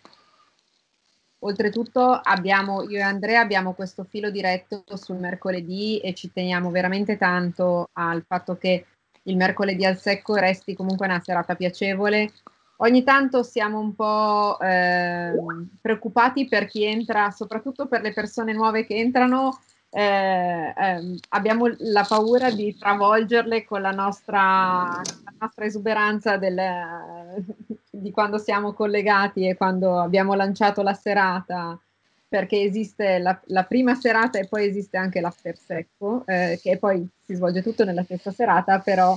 [1.39, 7.17] oltretutto abbiamo, io e Andrea abbiamo questo filo diretto sul mercoledì e ci teniamo veramente
[7.17, 8.85] tanto al fatto che
[9.23, 12.31] il mercoledì al secco resti comunque una serata piacevole.
[12.77, 15.33] Ogni tanto siamo un po' eh,
[15.79, 19.59] preoccupati per chi entra, soprattutto per le persone nuove che entrano,
[19.89, 27.45] eh, ehm, abbiamo la paura di travolgerle con la nostra, la nostra esuberanza del-
[27.91, 31.79] di quando siamo collegati e quando abbiamo lanciato la serata,
[32.27, 37.07] perché esiste la, la prima serata e poi esiste anche l'after secco, eh, che poi
[37.23, 39.15] si svolge tutto nella stessa serata, però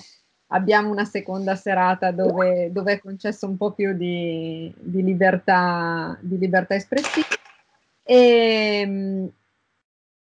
[0.49, 6.39] abbiamo una seconda serata dove, dove è concesso un po' più di, di libertà, di
[6.39, 7.27] libertà espressiva.
[8.03, 9.31] E,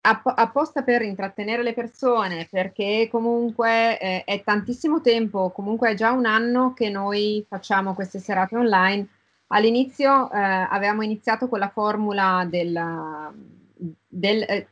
[0.08, 6.12] app- apposta per intrattenere le persone, perché comunque eh, è tantissimo tempo, comunque è già
[6.12, 9.08] un anno che noi facciamo queste serate online.
[9.48, 12.80] All'inizio eh, avevamo iniziato con la formula del,
[14.08, 14.67] del, eh,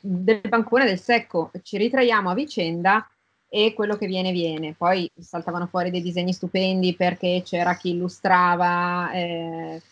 [0.00, 3.08] del bancone del secco, ci ritraiamo a vicenda
[3.52, 4.74] e quello che viene viene.
[4.78, 9.82] Poi saltavano fuori dei disegni stupendi perché c'era chi illustrava, eh,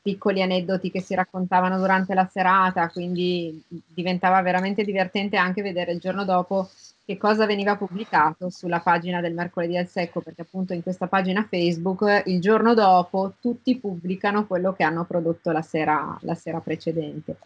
[0.00, 5.98] piccoli aneddoti che si raccontavano durante la serata, quindi diventava veramente divertente anche vedere il
[5.98, 6.70] giorno dopo
[7.04, 11.46] che cosa veniva pubblicato sulla pagina del mercoledì al secco, perché appunto in questa pagina
[11.48, 17.38] Facebook il giorno dopo tutti pubblicano quello che hanno prodotto la sera, la sera precedente.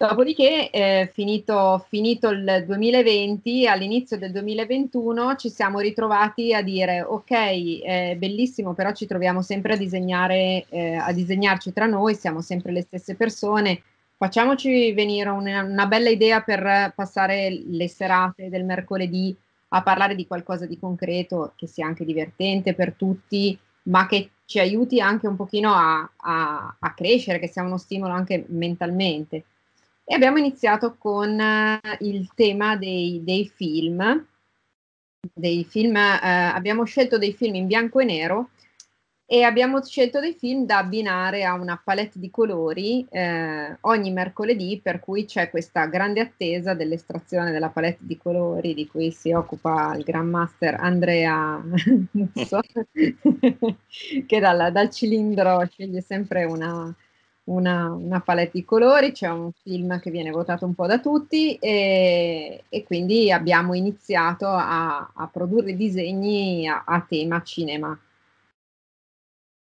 [0.00, 7.82] Dopodiché, eh, finito, finito il 2020, all'inizio del 2021 ci siamo ritrovati a dire: Ok,
[7.82, 12.72] è bellissimo, però ci troviamo sempre a disegnare, eh, a disegnarci tra noi, siamo sempre
[12.72, 13.82] le stesse persone.
[14.16, 19.36] Facciamoci venire una, una bella idea per passare le serate del mercoledì
[19.68, 24.60] a parlare di qualcosa di concreto, che sia anche divertente per tutti, ma che ci
[24.60, 29.44] aiuti anche un pochino a, a, a crescere, che sia uno stimolo anche mentalmente.
[30.10, 34.26] E abbiamo iniziato con eh, il tema dei, dei film.
[35.32, 38.50] Dei film eh, abbiamo scelto dei film in bianco e nero
[39.24, 44.80] e abbiamo scelto dei film da abbinare a una palette di colori eh, ogni mercoledì,
[44.82, 49.94] per cui c'è questa grande attesa dell'estrazione della palette di colori di cui si occupa
[49.94, 51.62] il Grandmaster Andrea
[52.10, 52.60] Musso,
[54.26, 56.92] che dal, dal cilindro sceglie sempre una,
[57.44, 61.56] una, una, palette di colori, c'è un film che viene votato un po' da tutti
[61.56, 67.98] e, e quindi abbiamo iniziato a, a produrre disegni a, a, tema cinema.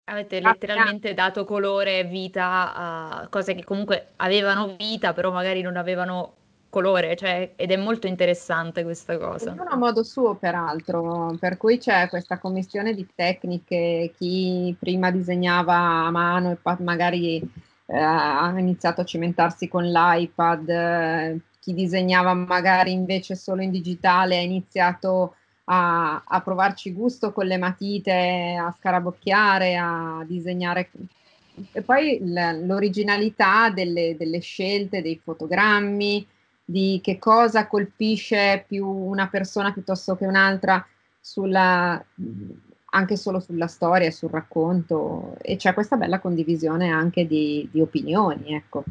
[0.07, 5.77] Avete letteralmente dato colore e vita a cose che comunque avevano vita, però magari non
[5.77, 6.33] avevano
[6.75, 9.51] colore, cioè, ed è molto interessante questa cosa.
[9.51, 15.73] Ognuno a modo suo, peraltro, per cui c'è questa commissione di tecniche, chi prima disegnava
[15.73, 17.41] a mano e poi magari
[17.87, 24.37] eh, ha iniziato a cimentarsi con l'iPad, eh, chi disegnava magari invece solo in digitale
[24.37, 30.89] ha iniziato a, a provarci gusto con le matite, a scarabocchiare, a disegnare.
[31.71, 36.27] E poi l'originalità delle, delle scelte, dei fotogrammi,
[36.65, 40.85] di che cosa colpisce più una persona piuttosto che un'altra
[41.19, 42.03] sulla,
[42.95, 48.55] anche solo sulla storia, sul racconto e c'è questa bella condivisione anche di, di opinioni,
[48.55, 48.83] ecco.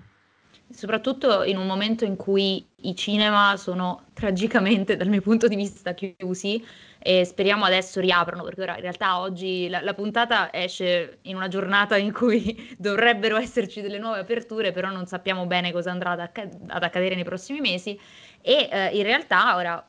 [0.70, 5.94] Soprattutto in un momento in cui i cinema sono tragicamente, dal mio punto di vista,
[5.94, 6.62] chiusi
[6.98, 11.48] e speriamo adesso riaprano, perché ora in realtà oggi la, la puntata esce in una
[11.48, 16.20] giornata in cui dovrebbero esserci delle nuove aperture, però non sappiamo bene cosa andrà ad,
[16.20, 17.98] acc- ad accadere nei prossimi mesi
[18.42, 19.88] e eh, in realtà ora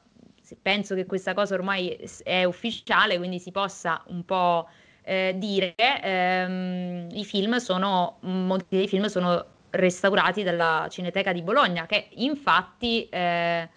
[0.61, 4.67] penso che questa cosa ormai è ufficiale, quindi si possa un po'
[5.03, 11.85] eh, dire, ehm, i film sono, molti dei film sono restaurati dalla Cineteca di Bologna,
[11.85, 13.69] che infatti, eh,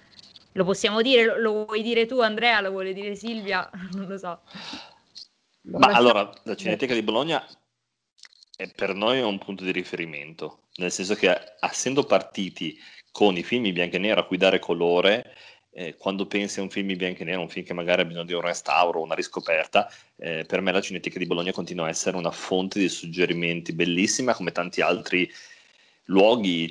[0.52, 4.18] lo possiamo dire, lo, lo, vuoi dire tu Andrea, lo vuole dire Silvia, non lo
[4.18, 4.40] so.
[5.62, 7.44] Ma allora, la Cineteca di Bologna
[8.56, 12.78] è per noi un punto di riferimento, nel senso che essendo partiti
[13.12, 15.34] con i film in bianco e nero a cui dare colore,
[15.70, 18.04] eh, quando pensi a un film in bianco e nero, un film che magari ha
[18.04, 21.90] bisogno di un restauro, una riscoperta, eh, per me la Cineteca di Bologna continua a
[21.90, 25.30] essere una fonte di suggerimenti bellissima, come tanti altri
[26.08, 26.70] luoghi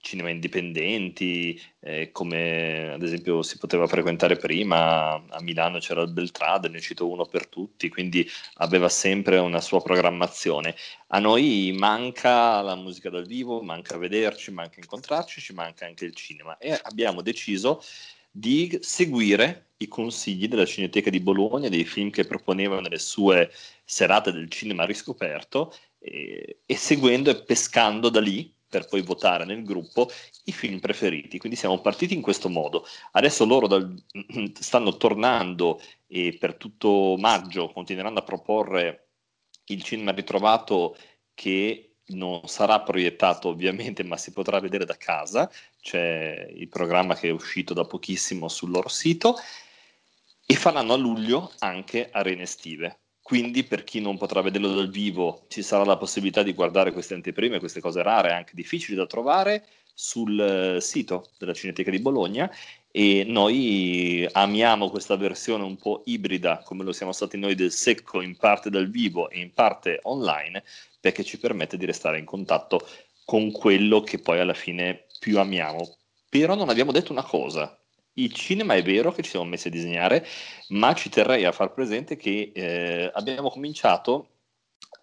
[0.00, 6.68] cinema indipendenti, eh, come ad esempio si poteva frequentare prima, a Milano c'era il Beltrade,
[6.68, 10.74] ne cito uno per tutti, quindi aveva sempre una sua programmazione.
[11.08, 16.14] A noi manca la musica dal vivo, manca vederci, manca incontrarci, ci manca anche il
[16.14, 17.82] cinema e abbiamo deciso
[18.30, 23.50] di seguire i consigli della Cineteca di Bologna, dei film che proponeva nelle sue
[23.84, 29.64] serate del cinema riscoperto e, e seguendo e pescando da lì per poi votare nel
[29.64, 30.10] gruppo
[30.44, 31.38] i film preferiti.
[31.38, 32.86] Quindi siamo partiti in questo modo.
[33.12, 33.94] Adesso loro dal,
[34.58, 39.08] stanno tornando e per tutto maggio continueranno a proporre
[39.66, 40.96] il cinema ritrovato
[41.34, 45.50] che non sarà proiettato ovviamente, ma si potrà vedere da casa.
[45.80, 49.36] C'è il programma che è uscito da pochissimo sul loro sito
[50.46, 53.00] e faranno a luglio anche arene estive.
[53.28, 57.12] Quindi per chi non potrà vederlo dal vivo ci sarà la possibilità di guardare queste
[57.12, 62.50] anteprime, queste cose rare, anche difficili da trovare, sul eh, sito della Cineteca di Bologna
[62.90, 68.22] e noi amiamo questa versione un po' ibrida come lo siamo stati noi del secco
[68.22, 70.64] in parte dal vivo e in parte online
[70.98, 72.88] perché ci permette di restare in contatto
[73.26, 75.96] con quello che poi alla fine più amiamo.
[76.30, 77.77] Però non abbiamo detto una cosa,
[78.18, 80.26] il cinema è vero che ci siamo messi a disegnare,
[80.68, 84.30] ma ci terrei a far presente che eh, abbiamo cominciato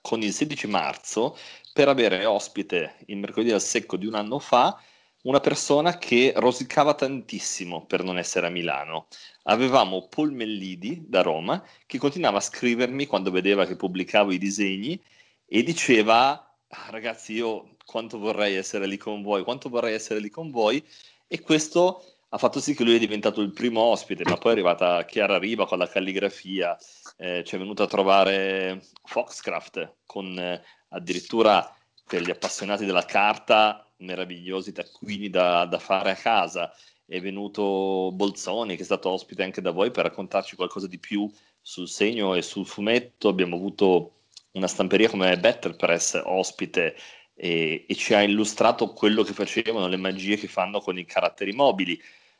[0.01, 1.37] con il 16 marzo
[1.73, 4.79] per avere ospite il mercoledì al secco di un anno fa
[5.23, 9.07] una persona che rosicava tantissimo per non essere a Milano.
[9.43, 15.01] Avevamo Paul Mellidi da Roma che continuava a scrivermi quando vedeva che pubblicavo i disegni
[15.47, 16.29] e diceva
[16.67, 20.83] ah, ragazzi io quanto vorrei essere lì con voi, quanto vorrei essere lì con voi
[21.27, 24.53] e questo ha fatto sì che lui è diventato il primo ospite, ma poi è
[24.53, 26.77] arrivata Chiara Riva con la calligrafia,
[27.17, 31.73] eh, ci è venuta a trovare Foxcraft con eh, addirittura
[32.05, 36.73] per gli appassionati della carta meravigliosi taccuini da, da fare a casa,
[37.05, 41.31] è venuto Bolzoni che è stato ospite anche da voi per raccontarci qualcosa di più
[41.61, 44.11] sul segno e sul fumetto, abbiamo avuto
[44.51, 46.95] una stamperia come Better Press ospite
[47.35, 51.51] e, e, ci ha illustrato quello che facevano, le magie che fanno con i caratteri
[51.51, 51.99] mobili.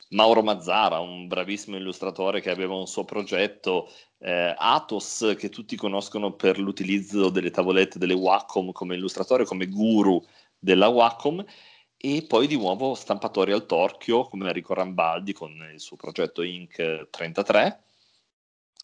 [0.09, 6.33] Mauro Mazzara, un bravissimo illustratore che aveva un suo progetto, eh, Atos, che tutti conoscono
[6.33, 10.23] per l'utilizzo delle tavolette delle Wacom come illustratore, come guru
[10.57, 11.43] della Wacom,
[11.97, 17.09] e poi di nuovo stampatori al torchio come Enrico Rambaldi con il suo progetto Inc.
[17.09, 17.84] 33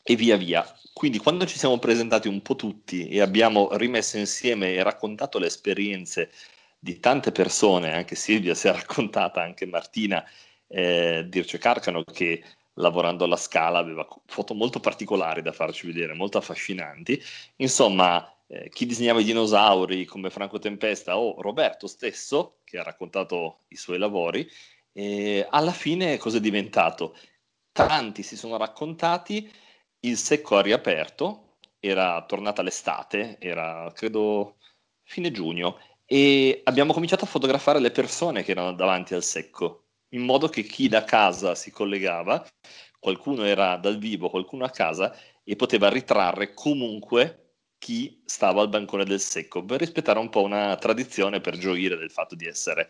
[0.04, 0.66] e via via.
[0.94, 5.48] Quindi quando ci siamo presentati un po' tutti e abbiamo rimesso insieme e raccontato le
[5.48, 6.32] esperienze
[6.78, 10.24] di tante persone, anche Silvia si è raccontata, anche Martina,
[10.68, 12.44] eh, Dirce Carcano che
[12.76, 17.22] lavorando alla scala aveva foto molto particolari da farci vedere, molto affascinanti.
[17.58, 23.62] Insomma, eh, chi disegnava i dinosauri come Franco Tempesta o Roberto stesso, che ha raccontato
[23.70, 24.50] i suoi lavori,
[24.94, 27.16] eh, alla fine cosa è diventato?
[27.72, 29.50] Tanti si sono raccontati
[30.02, 34.58] il secco ha riaperto, era tornata l'estate, era credo
[35.04, 40.24] fine giugno, e abbiamo cominciato a fotografare le persone che erano davanti al secco, in
[40.24, 42.46] modo che chi da casa si collegava,
[43.00, 49.06] qualcuno era dal vivo, qualcuno a casa, e poteva ritrarre comunque chi stava al bancone
[49.06, 52.90] del secco, per rispettare un po' una tradizione, per gioire del fatto di essere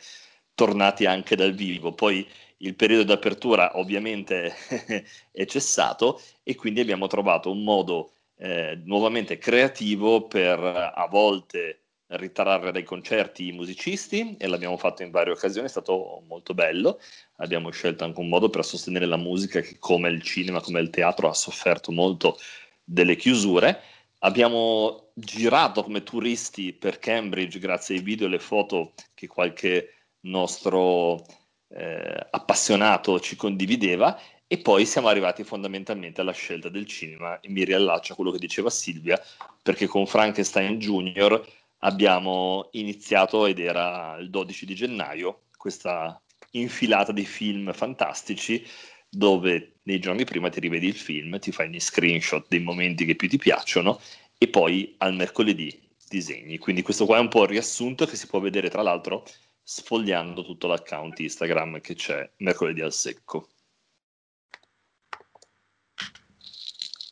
[0.54, 1.94] tornati anche dal vivo.
[1.94, 2.28] Poi
[2.62, 4.54] il periodo d'apertura ovviamente
[5.32, 12.72] è cessato e quindi abbiamo trovato un modo eh, nuovamente creativo per a volte ritrarre
[12.72, 17.00] dai concerti i musicisti e l'abbiamo fatto in varie occasioni, è stato molto bello.
[17.38, 20.90] Abbiamo scelto anche un modo per sostenere la musica che come il cinema, come il
[20.90, 22.38] teatro ha sofferto molto
[22.84, 23.82] delle chiusure.
[24.20, 31.26] Abbiamo girato come turisti per Cambridge grazie ai video e alle foto che qualche nostro
[31.74, 37.64] eh, appassionato ci condivideva e poi siamo arrivati fondamentalmente alla scelta del cinema e mi
[37.64, 39.20] riallaccio a quello che diceva Silvia
[39.62, 41.42] perché con Frankenstein Junior
[41.80, 48.66] abbiamo iniziato ed era il 12 di gennaio questa infilata di film fantastici
[49.08, 53.16] dove nei giorni prima ti rivedi il film, ti fai gli screenshot dei momenti che
[53.16, 54.00] più ti piacciono
[54.38, 56.58] e poi al mercoledì disegni.
[56.58, 59.26] Quindi questo qua è un po' il riassunto che si può vedere tra l'altro
[59.72, 63.48] sfogliando tutto l'account Instagram che c'è mercoledì al secco.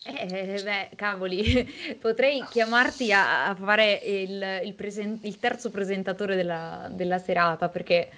[0.03, 6.89] Eh, beh, cavoli, potrei chiamarti a, a fare il, il, presen- il, terzo presentatore della,
[6.91, 8.10] della serata perché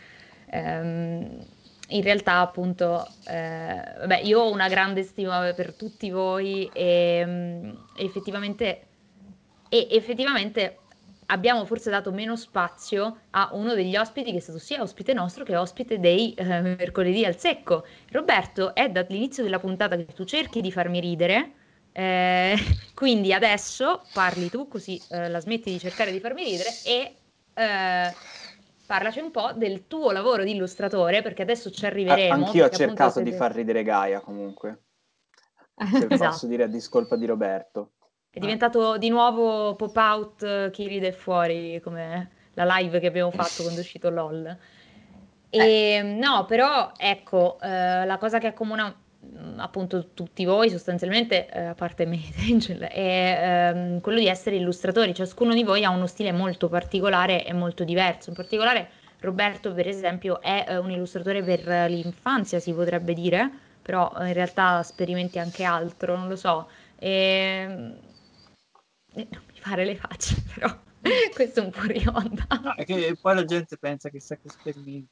[0.49, 1.45] ehm,
[1.89, 8.03] in realtà appunto eh, beh, io ho una grande stima per tutti voi e, e
[8.03, 8.87] effettivamente,
[9.69, 10.80] e effettivamente
[11.31, 15.43] abbiamo forse dato meno spazio a uno degli ospiti che è stato sia ospite nostro
[15.43, 17.85] che ospite dei eh, mercoledì al secco.
[18.11, 21.51] Roberto, è dall'inizio della puntata che tu cerchi di farmi ridere,
[21.93, 22.55] eh,
[22.93, 27.15] quindi adesso parli tu così eh, la smetti di cercare di farmi ridere e
[27.53, 28.13] eh,
[28.85, 32.45] parlaci un po' del tuo lavoro di illustratore perché adesso ci arriveremo.
[32.45, 34.83] Anch'io ho cercato di far ridere Gaia comunque,
[35.79, 36.29] se esatto.
[36.31, 37.93] posso dire a discolpa di Roberto.
[38.33, 43.29] È diventato di nuovo pop out eh, chi ride fuori come la live che abbiamo
[43.29, 44.57] fatto quando è uscito LOL.
[45.49, 46.01] E, eh.
[46.01, 51.73] No, però ecco, eh, la cosa che accomuna mm, appunto tutti voi sostanzialmente, eh, a
[51.73, 55.13] parte me, Angel, è ehm, quello di essere illustratori.
[55.13, 58.29] Ciascuno di voi ha uno stile molto particolare e molto diverso.
[58.29, 63.51] In particolare Roberto, per esempio, è eh, un illustratore per l'infanzia, si potrebbe dire,
[63.81, 66.69] però eh, in realtà sperimenti anche altro, non lo so.
[66.97, 67.95] E, ehm,
[69.13, 70.73] eh, non mi fare le facce, però
[71.33, 72.45] questo è un fuori onda.
[72.61, 75.09] No, è che poi la gente pensa che sa che sperimenti.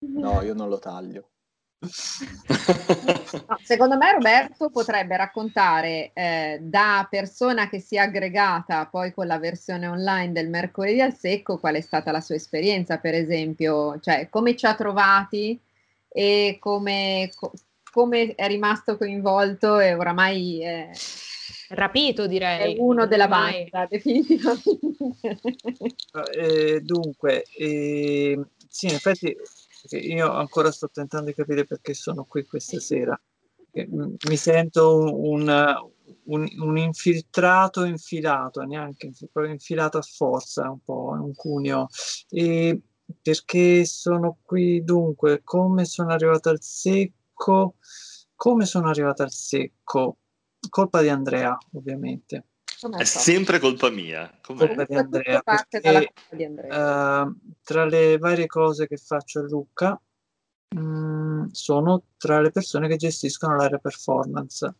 [0.00, 1.30] No, io non lo taglio.
[3.48, 9.26] No, secondo me Roberto potrebbe raccontare eh, da persona che si è aggregata poi con
[9.26, 13.98] la versione online del mercoledì al secco qual è stata la sua esperienza, per esempio,
[14.00, 15.58] cioè come ci ha trovati
[16.08, 17.52] e come, co-
[17.90, 20.90] come è rimasto coinvolto e oramai eh,
[21.70, 22.74] rapito direi.
[22.74, 25.16] È uno della banda, definitivamente.
[26.36, 29.36] Eh, dunque, eh, sì, in effetti
[29.90, 33.20] io ancora sto tentando di capire perché sono qui questa sera.
[33.72, 35.48] Mi sento un,
[36.24, 41.86] un, un infiltrato infilato, neanche proprio infilato a forza, un po' un cuneo.
[42.28, 42.80] E
[43.22, 45.40] perché sono qui dunque?
[45.44, 47.76] Come sono arrivato al secco?
[48.34, 50.16] Come sono arrivato al secco?
[50.68, 52.44] Colpa di Andrea, ovviamente.
[52.96, 54.38] È sempre colpa mia.
[54.40, 54.66] Com'è?
[54.66, 55.40] Colpa di Andrea.
[55.42, 57.22] Perché, di Andrea.
[57.22, 60.00] Uh, tra le varie cose che faccio a Lucca,
[60.74, 64.74] mh, mm, sono tra le persone che gestiscono l'area performance.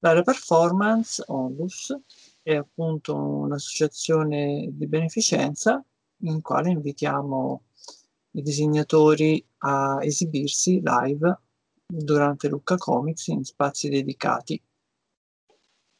[0.00, 1.96] L'area performance, Onlus,
[2.42, 5.82] è appunto un'associazione di beneficenza
[6.24, 7.64] in quale invitiamo
[8.32, 11.40] i disegnatori a esibirsi live
[11.86, 14.60] durante Lucca Comics in spazi dedicati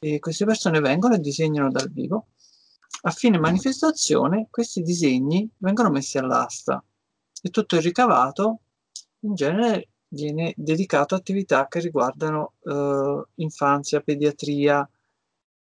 [0.05, 2.27] e queste persone vengono e disegnano dal vivo.
[3.03, 6.83] A fine manifestazione questi disegni vengono messi all'asta
[7.41, 8.63] e tutto il ricavato
[9.21, 14.89] in genere viene dedicato a attività che riguardano eh, infanzia, pediatria,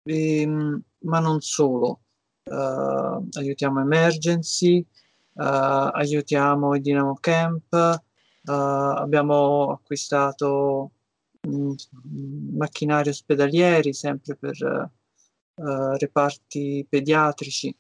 [0.02, 2.00] ehm, ma non solo.
[2.48, 4.78] Uh, aiutiamo Emergency,
[5.34, 10.92] uh, aiutiamo i Dynamo Camp, uh, abbiamo acquistato
[11.46, 14.90] macchinari ospedalieri, sempre per
[15.54, 17.74] uh, reparti pediatrici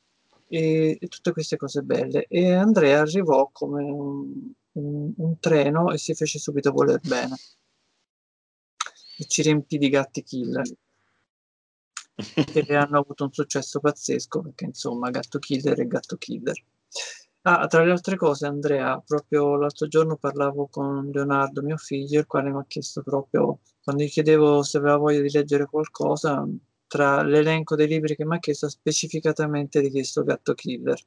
[0.48, 2.26] e, e, tutte queste cose belle.
[2.28, 7.36] E Andrea arrivò come un, un, un treno e si fece subito voler bene.
[9.18, 10.68] E ci riempì di gatti killer.
[12.14, 16.62] che hanno avuto un successo pazzesco perché insomma gatto killer e gatto killer.
[17.50, 22.26] Ah, tra le altre cose, Andrea, proprio l'altro giorno parlavo con Leonardo, mio figlio, il
[22.26, 26.46] quale mi ha chiesto proprio, quando gli chiedevo se aveva voglia di leggere qualcosa,
[26.86, 31.00] tra l'elenco dei libri che mi ha chiesto, ha specificatamente richiesto Gatto Killer.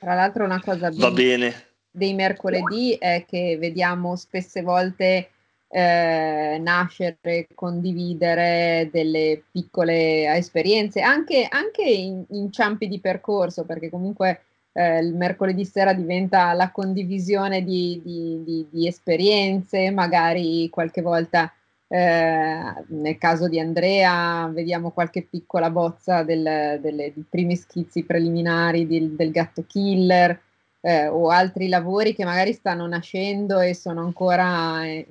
[0.00, 1.54] Tra l'altro una cosa Va bene.
[1.88, 5.30] dei mercoledì è che vediamo spesse volte
[5.68, 14.98] eh, nascere, condividere delle piccole esperienze, anche, anche in, inciampi di percorso, perché comunque eh,
[14.98, 21.52] il mercoledì sera diventa la condivisione di, di, di, di esperienze, magari qualche volta
[21.88, 28.86] eh, nel caso di Andrea vediamo qualche piccola bozza del, delle, dei primi schizzi preliminari
[28.86, 30.40] del, del gatto killer
[30.80, 35.06] eh, o altri lavori che magari stanno nascendo e sono ancora eh,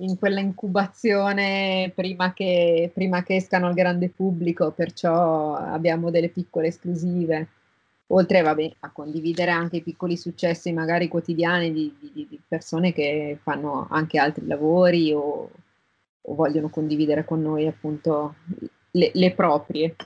[0.00, 6.68] in quella incubazione prima che, prima che escano al grande pubblico, perciò abbiamo delle piccole
[6.68, 7.48] esclusive
[8.08, 13.38] oltre vabbè, a condividere anche i piccoli successi magari quotidiani di, di, di persone che
[13.42, 15.50] fanno anche altri lavori o,
[16.22, 18.36] o vogliono condividere con noi appunto
[18.92, 19.96] le, le, proprie.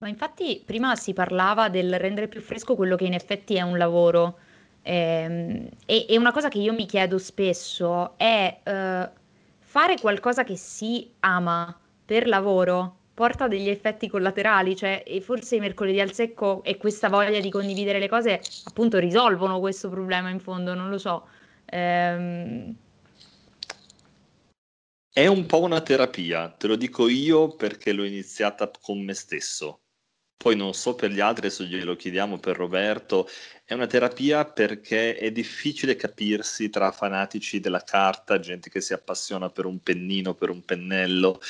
[0.00, 3.78] Ma infatti prima si parlava del rendere più fresco quello che in effetti è un
[3.78, 4.38] lavoro
[4.82, 9.10] ehm, e, e, una cosa che io mi chiedo spesso è eh,
[9.58, 15.58] fare qualcosa che si ama per lavoro porta degli effetti collaterali, cioè e forse i
[15.58, 20.38] mercoledì al secco e questa voglia di condividere le cose appunto risolvono questo problema in
[20.38, 21.26] fondo, non lo so.
[21.64, 22.76] Ehm...
[25.12, 29.80] È un po' una terapia, te lo dico io perché l'ho iniziata con me stesso.
[30.38, 33.28] poi non so per gli altri, adesso glielo chiediamo per Roberto,
[33.64, 39.50] è una terapia perché è difficile capirsi tra fanatici della carta, gente che si appassiona
[39.50, 41.40] per un pennino, per un pennello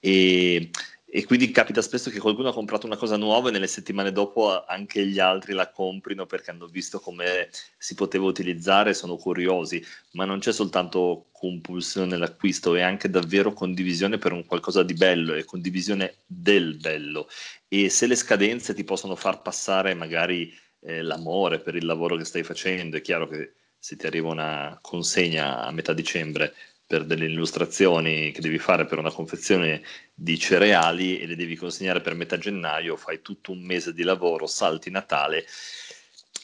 [0.00, 0.70] e
[1.10, 4.62] e quindi capita spesso che qualcuno ha comprato una cosa nuova e nelle settimane dopo
[4.66, 7.48] anche gli altri la comprino perché hanno visto come
[7.78, 9.82] si poteva utilizzare e sono curiosi,
[10.12, 15.32] ma non c'è soltanto compulsione nell'acquisto, è anche davvero condivisione per un qualcosa di bello
[15.32, 17.26] e condivisione del bello.
[17.68, 22.24] E se le scadenze ti possono far passare magari eh, l'amore per il lavoro che
[22.24, 26.52] stai facendo, è chiaro che se ti arriva una consegna a metà dicembre
[26.88, 29.82] per delle illustrazioni che devi fare per una confezione
[30.14, 34.46] di cereali e le devi consegnare per metà gennaio, fai tutto un mese di lavoro,
[34.46, 35.44] salti Natale.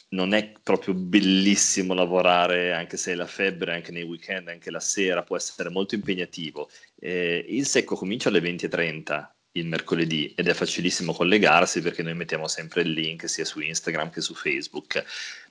[0.09, 4.79] Non è proprio bellissimo lavorare, anche se è la febbre, anche nei weekend, anche la
[4.79, 6.69] sera, può essere molto impegnativo.
[6.99, 12.47] Eh, il secco comincia alle 20.30 il mercoledì ed è facilissimo collegarsi perché noi mettiamo
[12.47, 15.03] sempre il link sia su Instagram che su Facebook.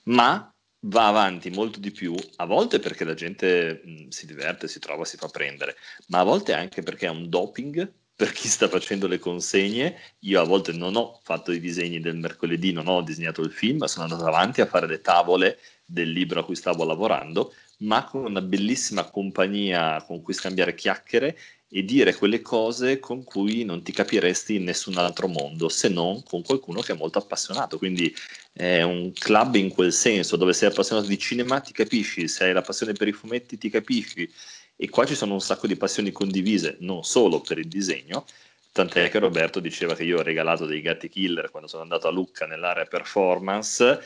[0.04, 0.53] Ma
[0.86, 5.04] va avanti molto di più, a volte perché la gente mh, si diverte, si trova,
[5.04, 5.76] si fa prendere,
[6.08, 9.98] ma a volte anche perché è un doping per chi sta facendo le consegne.
[10.20, 13.78] Io a volte non ho fatto i disegni del mercoledì, non ho disegnato il film,
[13.78, 18.04] ma sono andato avanti a fare le tavole del libro a cui stavo lavorando, ma
[18.04, 21.36] con una bellissima compagnia con cui scambiare chiacchiere
[21.76, 26.22] e dire quelle cose con cui non ti capiresti in nessun altro mondo, se non
[26.22, 27.78] con qualcuno che è molto appassionato.
[27.78, 28.14] Quindi
[28.52, 32.52] è un club in quel senso, dove sei appassionato di cinema ti capisci, se hai
[32.52, 34.32] la passione per i fumetti ti capisci.
[34.76, 38.24] E qua ci sono un sacco di passioni condivise, non solo per il disegno,
[38.70, 42.12] tant'è che Roberto diceva che io ho regalato dei gatti killer quando sono andato a
[42.12, 44.00] Lucca nell'area performance,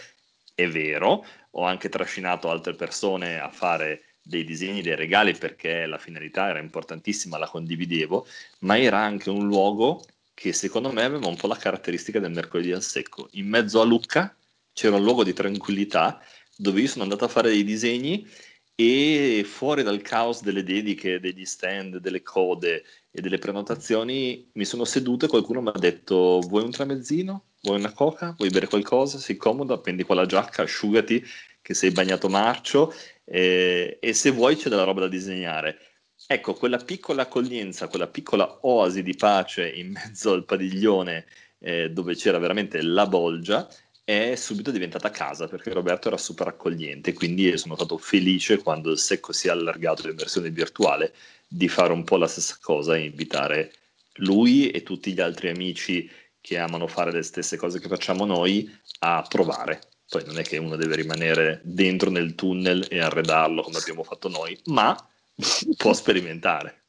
[0.55, 5.97] è vero, ho anche trascinato altre persone a fare dei disegni, dei regali perché la
[5.97, 8.26] finalità era importantissima, la condividevo,
[8.61, 10.05] ma era anche un luogo
[10.35, 13.29] che secondo me aveva un po' la caratteristica del mercoledì al secco.
[13.33, 14.37] In mezzo a Lucca
[14.72, 16.22] c'era un luogo di tranquillità
[16.55, 18.29] dove io sono andato a fare dei disegni
[18.74, 24.85] e fuori dal caos delle dediche, degli stand, delle code e delle prenotazioni mi sono
[24.85, 27.45] seduto e qualcuno mi ha detto vuoi un tramezzino?
[27.62, 28.35] Vuoi una coca?
[28.37, 29.18] Vuoi bere qualcosa?
[29.18, 29.72] Sei comodo?
[29.72, 31.24] Appendi qua la giacca, asciugati
[31.61, 32.93] che sei bagnato marcio
[33.31, 35.79] eh, e se vuoi c'è della roba da disegnare.
[36.26, 41.26] Ecco, quella piccola accoglienza, quella piccola oasi di pace in mezzo al padiglione
[41.61, 43.68] eh, dove c'era veramente la bolgia,
[44.05, 48.99] è subito diventata casa perché Roberto era super accogliente, quindi sono stato felice quando il
[48.99, 51.12] secco si è allargato in versione virtuale
[51.47, 53.72] di fare un po' la stessa cosa e invitare
[54.20, 56.11] lui e tutti gli altri amici
[56.41, 58.70] che amano fare le stesse cose che facciamo noi
[59.01, 59.81] a provare.
[60.09, 64.29] Poi non è che uno deve rimanere dentro nel tunnel e arredarlo come abbiamo fatto
[64.29, 64.97] noi, ma
[65.77, 66.85] può sperimentare.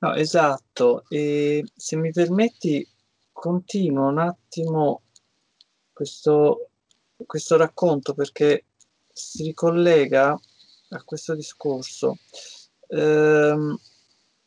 [0.00, 1.04] No, esatto.
[1.08, 2.86] E se mi permetti,
[3.32, 5.04] continuo un attimo
[5.92, 6.70] questo,
[7.24, 8.66] questo racconto perché
[9.10, 10.38] si ricollega
[10.90, 12.18] a questo discorso.
[12.88, 13.78] Ehm,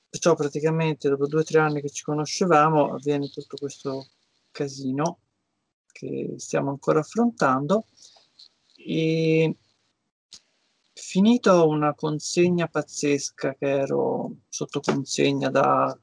[0.09, 4.09] perciò praticamente dopo due o tre anni che ci conoscevamo avviene tutto questo
[4.51, 5.21] casino
[5.97, 7.85] che stiamo ancora affrontando
[8.75, 9.55] e
[10.93, 15.97] finito una consegna pazzesca che ero sotto consegna da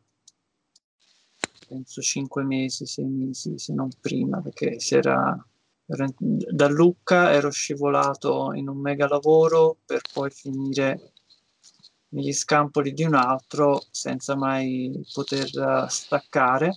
[1.68, 5.36] penso cinque mesi, sei mesi, se non prima, perché si era
[5.86, 11.12] da Lucca ero scivolato in un mega lavoro per poi finire
[12.08, 16.76] negli scampoli di un altro senza mai poter staccare.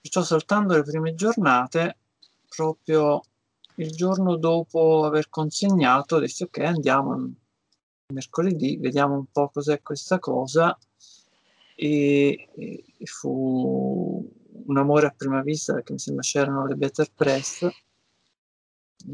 [0.00, 1.96] Perciò saltando le prime giornate
[2.48, 3.22] proprio
[3.76, 7.32] il giorno dopo aver consegnato, dissi ok, andiamo
[8.10, 10.76] mercoledì, vediamo un po' cos'è questa cosa.
[11.74, 14.30] E, e, fu
[14.66, 17.62] un amore a prima vista perché mi sembra c'erano le Better Press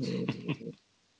[0.00, 0.24] e,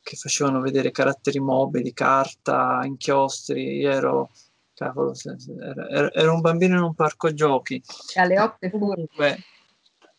[0.01, 3.79] che facevano vedere caratteri mobili, carta, inchiostri.
[3.79, 4.31] Io ero,
[4.75, 5.13] cavolo,
[5.61, 7.81] era, era un bambino in un parco giochi.
[8.15, 9.39] Alle 8 comunque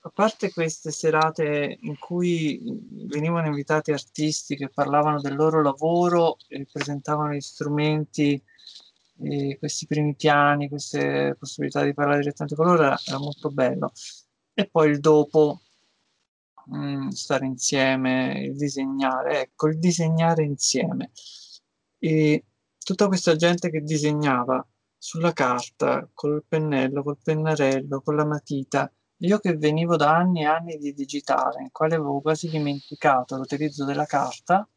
[0.07, 2.59] a parte queste serate in cui
[3.07, 8.41] venivano invitati artisti che parlavano del loro lavoro e presentavano gli strumenti,
[9.59, 13.91] questi primi piani, queste possibilità di parlare direttamente con loro, era, era molto bello.
[14.53, 15.61] E poi il dopo,
[16.65, 21.11] mh, mm, stare insieme, il disegnare, ecco, il disegnare insieme.
[21.99, 22.45] E
[22.77, 24.65] tutta questa gente che disegnava
[24.97, 30.45] sulla carta, col pennello, col pennarello, con la matita, io che venivo da anni e
[30.45, 34.67] anni di digitale, in quale avevo quasi dimenticato l'utilizzo della carta,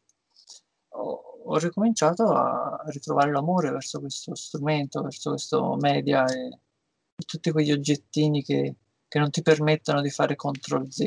[0.89, 7.51] ho, ho ricominciato a ritrovare l'amore verso questo strumento, verso questo media e, e tutti
[7.51, 8.75] quegli oggettini che,
[9.07, 11.01] che non ti permettono di fare CTRL Z.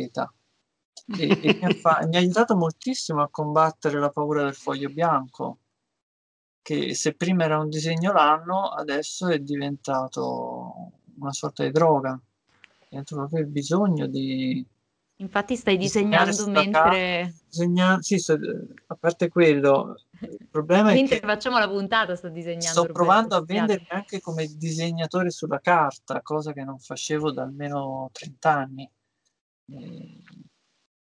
[1.19, 5.59] E, e mi, ha mi ha aiutato moltissimo a combattere la paura del foglio bianco,
[6.63, 12.19] che se prima era un disegno l'anno, adesso è diventato una sorta di droga.
[12.95, 14.65] Diventa proprio il bisogno di,
[15.17, 17.35] Infatti stai disegnando mentre...
[17.49, 18.01] Disegna...
[18.01, 18.37] Sì, sto...
[18.87, 22.67] a parte quello, il problema mentre è che facciamo la puntata sto disegnando.
[22.67, 27.43] sto Roberto, provando a vendermi anche come disegnatore sulla carta, cosa che non facevo da
[27.43, 28.91] almeno 30 anni.
[29.67, 30.23] Eh,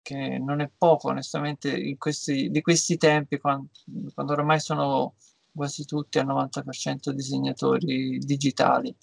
[0.02, 3.70] Che non è poco, onestamente, in questi, di questi tempi, quando,
[4.14, 5.16] quando ormai sono
[5.54, 8.96] quasi tutti al 90% disegnatori digitali.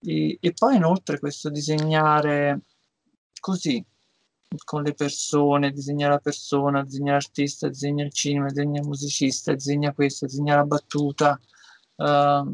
[0.00, 2.60] E, e poi inoltre questo disegnare
[3.40, 3.84] così,
[4.64, 9.92] con le persone, disegna la persona, disegna l'artista, disegna il cinema, disegna il musicista, disegna
[9.92, 11.38] questo, disegna la battuta,
[11.96, 12.44] eh,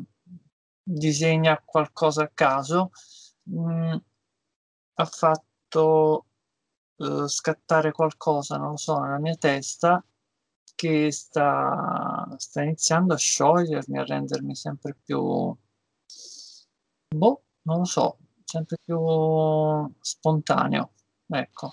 [0.83, 2.91] disegna qualcosa a caso,
[3.51, 3.97] mm,
[4.95, 6.27] ha fatto
[6.97, 10.05] eh, scattare qualcosa, non lo so, nella mia testa
[10.75, 15.57] che sta, sta iniziando a sciogliermi, a rendermi sempre più,
[17.09, 18.99] boh, non lo so, sempre più
[20.01, 20.93] spontaneo.
[21.27, 21.73] Ecco.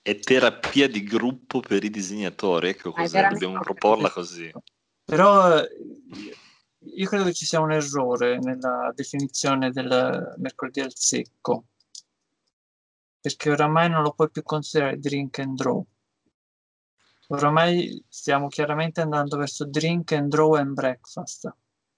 [0.00, 4.50] È terapia di gruppo per i disegnatori, ecco cos'è, dobbiamo proporla così.
[5.04, 5.68] Però eh,
[6.78, 11.66] io credo che ci sia un errore nella definizione del mercoledì al secco,
[13.20, 15.84] perché oramai non lo puoi più considerare drink and draw.
[17.28, 21.48] Oramai stiamo chiaramente andando verso drink and draw and breakfast.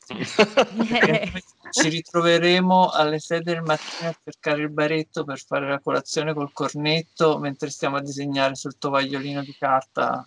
[1.70, 6.52] Ci ritroveremo alle 6 del mattino a cercare il baretto per fare la colazione col
[6.52, 10.24] cornetto mentre stiamo a disegnare sul tovagliolino di carta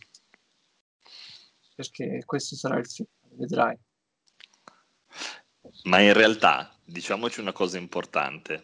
[1.77, 3.77] perché questo sarà il finale, vedrai.
[5.83, 8.63] Ma in realtà, diciamoci una cosa importante.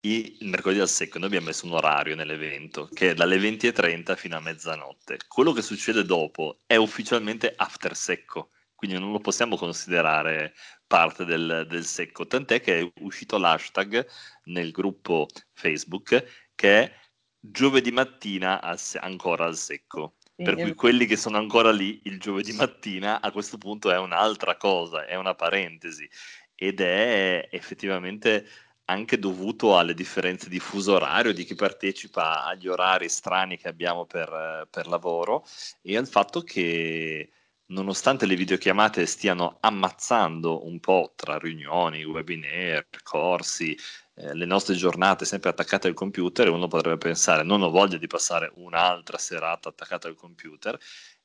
[0.00, 4.16] I- Il mercoledì al secco noi abbiamo messo un orario nell'evento che è dalle 20.30
[4.16, 5.18] fino a mezzanotte.
[5.28, 8.50] Quello che succede dopo è ufficialmente after secco,
[8.82, 10.54] quindi non lo possiamo considerare
[10.88, 14.04] parte del, del secco, tant'è che è uscito l'hashtag
[14.46, 16.92] nel gruppo Facebook che è
[17.38, 20.16] giovedì mattina al se- ancora al secco.
[20.34, 24.56] Per cui quelli che sono ancora lì il giovedì mattina a questo punto è un'altra
[24.56, 26.08] cosa, è una parentesi
[26.52, 28.44] ed è effettivamente
[28.86, 34.06] anche dovuto alle differenze di fuso orario di chi partecipa agli orari strani che abbiamo
[34.06, 35.46] per, per lavoro
[35.82, 37.30] e al fatto che
[37.72, 43.76] nonostante le videochiamate stiano ammazzando un po' tra riunioni, webinar, corsi,
[44.14, 48.06] eh, le nostre giornate sempre attaccate al computer, uno potrebbe pensare non ho voglia di
[48.06, 50.78] passare un'altra serata attaccata al computer.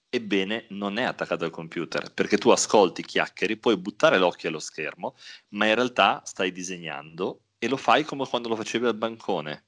[0.10, 5.16] Ebbene, non è attaccato al computer perché tu ascolti, chiacchieri, puoi buttare l'occhio allo schermo,
[5.50, 9.66] ma in realtà stai disegnando e lo fai come quando lo facevi al bancone.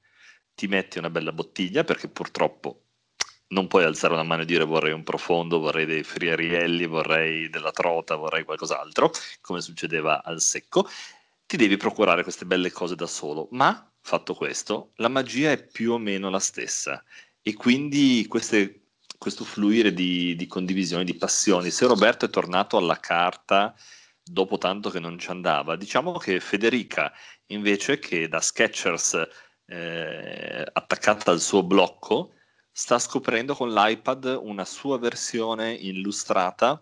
[0.55, 2.88] Ti metti una bella bottiglia perché purtroppo
[3.49, 7.71] non puoi alzare una mano e dire vorrei un profondo, vorrei dei friarielli, vorrei della
[7.71, 10.87] trota, vorrei qualcos'altro, come succedeva al secco.
[11.45, 15.93] Ti devi procurare queste belle cose da solo, ma fatto questo, la magia è più
[15.93, 17.03] o meno la stessa
[17.41, 18.81] e quindi queste-
[19.17, 21.71] questo fluire di, di condivisioni, di passioni.
[21.71, 23.75] Se Roberto è tornato alla carta
[24.23, 27.11] dopo tanto che non ci andava, diciamo che Federica
[27.47, 29.27] invece che da Sketchers
[29.65, 32.33] eh, attaccata al suo blocco,
[32.79, 36.81] sta scoprendo con l'iPad una sua versione illustrata,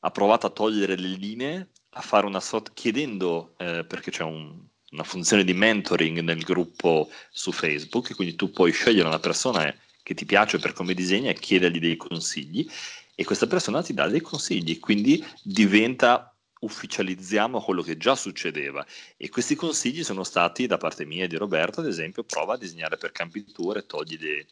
[0.00, 4.58] ha provato a togliere le linee, a fare una sorta, chiedendo, eh, perché c'è un-
[4.92, 9.70] una funzione di mentoring nel gruppo su Facebook, quindi tu puoi scegliere una persona
[10.02, 12.66] che ti piace per come disegna e chiedergli dei consigli
[13.14, 18.84] e questa persona ti dà dei consigli, quindi diventa ufficializziamo quello che già succedeva.
[19.18, 22.56] E questi consigli sono stati da parte mia e di Roberto, ad esempio, prova a
[22.56, 24.46] disegnare per campiture, togli le,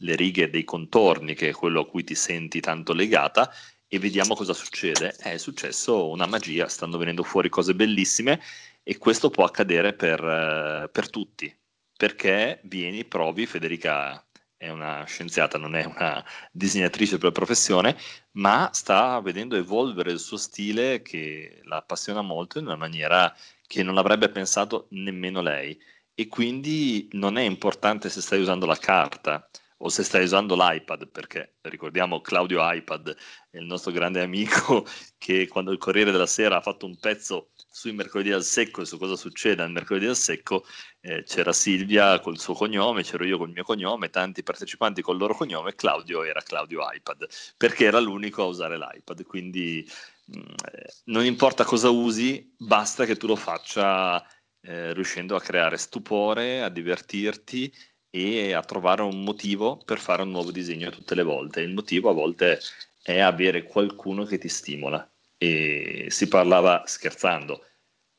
[0.00, 3.52] le righe dei contorni, che è quello a cui ti senti tanto legata,
[3.88, 5.14] e vediamo cosa succede.
[5.18, 8.40] È successo una magia, stanno venendo fuori cose bellissime
[8.82, 11.52] e questo può accadere per, eh, per tutti,
[11.96, 14.24] perché vieni, provi, Federica
[14.56, 17.96] è una scienziata, non è una disegnatrice per professione,
[18.32, 23.34] ma sta vedendo evolvere il suo stile che la appassiona molto in una maniera
[23.66, 25.80] che non avrebbe pensato nemmeno lei.
[26.14, 29.48] E quindi non è importante se stai usando la carta
[29.82, 33.16] o se stai usando l'iPad, perché ricordiamo Claudio iPad
[33.52, 37.92] il nostro grande amico che quando il Corriere della Sera ha fatto un pezzo sui
[37.92, 40.64] mercoledì al secco e su cosa succede al mercoledì al secco,
[41.00, 45.34] eh, c'era Silvia col suo cognome, c'ero io col mio cognome, tanti partecipanti col loro
[45.34, 47.26] cognome, Claudio era Claudio iPad,
[47.56, 49.88] perché era l'unico a usare l'iPad, quindi
[50.26, 50.38] mh,
[50.72, 54.22] eh, non importa cosa usi, basta che tu lo faccia
[54.62, 57.72] eh, riuscendo a creare stupore, a divertirti
[58.10, 61.60] e a trovare un motivo per fare un nuovo disegno tutte le volte.
[61.60, 62.60] Il motivo a volte
[63.02, 65.08] è avere qualcuno che ti stimola.
[65.38, 67.64] E si parlava scherzando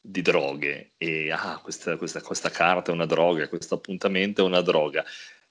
[0.01, 4.61] di droghe e ah, questa, questa, questa carta è una droga, questo appuntamento è una
[4.61, 5.05] droga.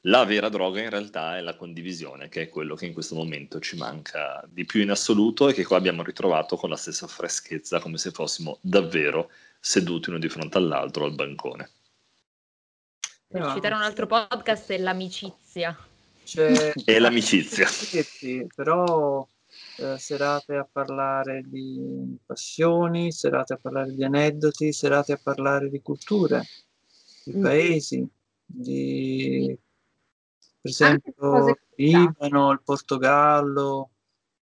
[0.05, 3.61] La vera droga in realtà è la condivisione, che è quello che in questo momento
[3.61, 7.78] ci manca di più in assoluto e che qua abbiamo ritrovato con la stessa freschezza,
[7.80, 9.30] come se fossimo davvero
[9.61, 11.70] seduti uno di fronte all'altro al bancone.
[13.31, 13.55] Per no.
[13.55, 15.78] citare un altro podcast è l'amicizia.
[16.24, 16.72] C'è...
[16.85, 17.64] è l'amicizia.
[17.70, 19.24] Sì, però
[19.76, 25.81] eh, serate a parlare di passioni, serate a parlare di aneddoti, serate a parlare di
[25.81, 26.45] culture,
[27.24, 27.43] di mm.
[27.43, 28.09] paesi,
[28.45, 29.57] di
[30.61, 33.91] per esempio Libano, il Portogallo,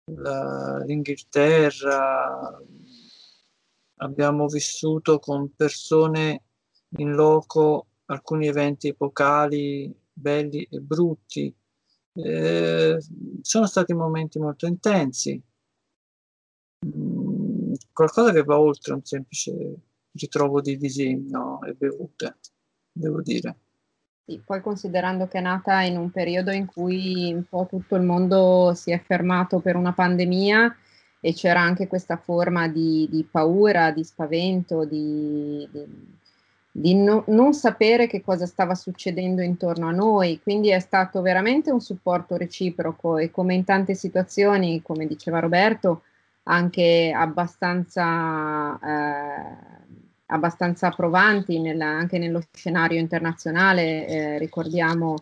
[0.05, 2.59] la, l'Inghilterra.
[3.97, 6.45] Abbiamo vissuto con persone
[6.97, 11.55] in loco alcuni eventi epocali belli e brutti.
[12.13, 12.99] Eh,
[13.41, 15.41] sono stati momenti molto intensi,
[16.87, 19.77] mm, qualcosa che va oltre un semplice
[20.13, 22.37] ritrovo di disegno e bevute,
[22.93, 23.57] devo dire.
[24.27, 28.03] Sì, poi considerando che è nata in un periodo in cui un po' tutto il
[28.03, 30.77] mondo si è fermato per una pandemia
[31.21, 35.85] e c'era anche questa forma di, di paura, di spavento, di, di,
[36.71, 41.71] di no, non sapere che cosa stava succedendo intorno a noi, quindi è stato veramente
[41.71, 46.03] un supporto reciproco e come in tante situazioni, come diceva Roberto,
[46.45, 48.79] anche abbastanza...
[48.79, 49.79] Eh,
[50.33, 54.07] abbastanza provanti nella, anche nello scenario internazionale.
[54.07, 55.17] Eh, ricordiamo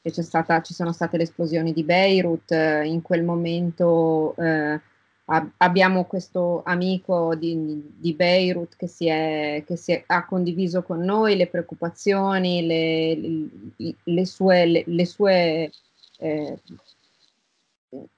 [0.00, 4.80] che stata, ci sono state le esplosioni di Beirut, eh, in quel momento eh,
[5.24, 11.00] abbiamo questo amico di, di Beirut che, si è, che si è, ha condiviso con
[11.00, 15.70] noi le preoccupazioni, le, le, sue, le, le sue
[16.18, 16.58] eh,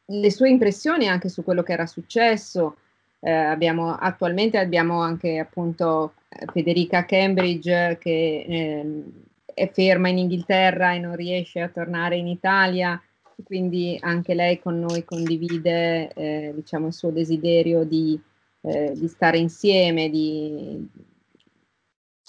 [0.07, 2.77] le sue impressioni anche su quello che era successo.
[3.21, 6.15] Eh, abbiamo, attualmente abbiamo anche appunto
[6.53, 9.03] Federica Cambridge che eh,
[9.47, 13.01] è ferma in Inghilterra e non riesce a tornare in Italia,
[13.43, 18.21] quindi anche lei con noi condivide eh, diciamo, il suo desiderio di,
[18.63, 20.89] eh, di stare insieme, di,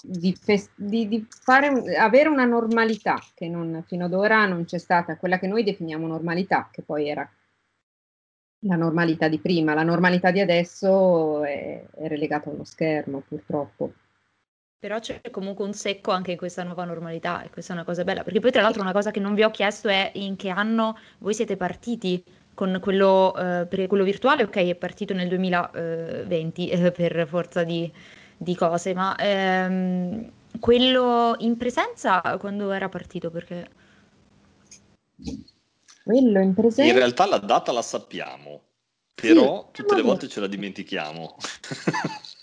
[0.02, 5.16] di, fest- di fare, avere una normalità che non, fino ad ora non c'è stata,
[5.16, 7.28] quella che noi definiamo normalità, che poi era
[8.60, 13.92] la normalità di prima, la normalità di adesso è, è relegata a uno schermo purtroppo.
[14.78, 18.04] Però c'è comunque un secco anche in questa nuova normalità e questa è una cosa
[18.04, 20.50] bella, perché poi tra l'altro una cosa che non vi ho chiesto è in che
[20.50, 22.22] anno voi siete partiti
[22.52, 27.90] con quello, eh, per quello virtuale, ok è partito nel 2020 eh, per forza di,
[28.36, 33.30] di cose, ma ehm, quello in presenza quando era partito?
[33.30, 33.68] Perché...
[36.04, 36.90] Quello in presenza?
[36.90, 38.60] In realtà la data la sappiamo,
[39.14, 41.36] però sì, tutte le volte ce la dimentichiamo.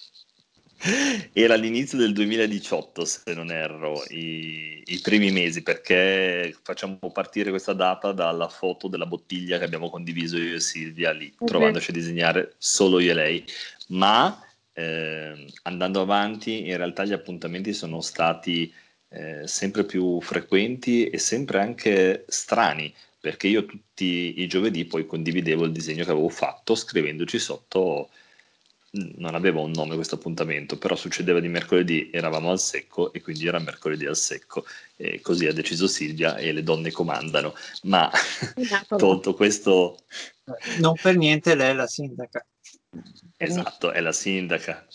[1.31, 7.73] Era l'inizio del 2018, se non erro, i, i, primi mesi, perché facciamo partire questa
[7.73, 11.47] data dalla foto della bottiglia che abbiamo condiviso io e Silvia lì, okay.
[11.47, 13.45] trovandoci a disegnare solo io e lei.
[13.89, 14.37] Ma
[14.73, 18.71] eh, andando avanti, in realtà gli appuntamenti sono stati
[19.09, 25.63] eh, sempre più frequenti e sempre anche strani, perché io tutti i giovedì poi condividevo
[25.63, 28.09] il disegno che avevo fatto scrivendoci sotto
[28.93, 33.47] non aveva un nome questo appuntamento, però succedeva di mercoledì, eravamo al secco e quindi
[33.47, 34.65] era mercoledì al secco.
[34.95, 37.55] E così ha deciso Silvia e le donne comandano.
[37.83, 38.11] Ma
[38.55, 38.95] esatto.
[38.97, 39.97] tolto questo...
[40.79, 42.45] Non per niente lei è la sindaca.
[43.37, 44.85] Esatto, è la sindaca.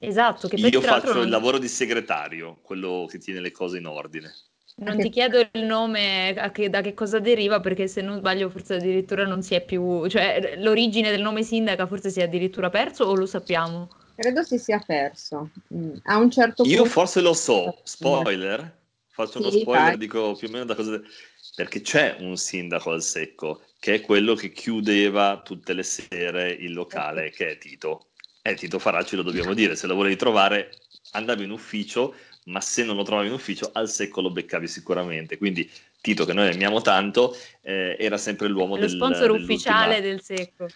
[0.00, 1.22] Esatto, che Io faccio non...
[1.22, 4.34] il lavoro di segretario, quello che tiene le cose in ordine.
[4.76, 8.74] Non ti chiedo il nome, che, da che cosa deriva, perché se non sbaglio forse
[8.74, 10.08] addirittura non si è più...
[10.08, 13.88] cioè l'origine del nome sindaca forse si è addirittura perso o lo sappiamo?
[14.16, 15.50] Credo si sia perso.
[15.72, 15.94] Mm.
[16.04, 16.90] A un certo Io punto...
[16.90, 18.78] forse lo so, spoiler,
[19.10, 19.98] faccio uno sì, spoiler, vai.
[19.98, 21.00] dico più o meno da cosa...
[21.54, 26.72] Perché c'è un sindaco al secco, che è quello che chiudeva tutte le sere il
[26.72, 28.08] locale, che è Tito.
[28.42, 30.70] Eh, Tito Faracci lo dobbiamo dire, se lo volevi trovare
[31.12, 32.14] andavi in ufficio,
[32.44, 35.38] ma se non lo trovavi in ufficio al secco lo beccavi sicuramente.
[35.38, 35.70] Quindi
[36.00, 38.96] Tito, che noi amiamo tanto, eh, era sempre l'uomo del...
[38.96, 40.66] Lo sponsor ufficiale del secco.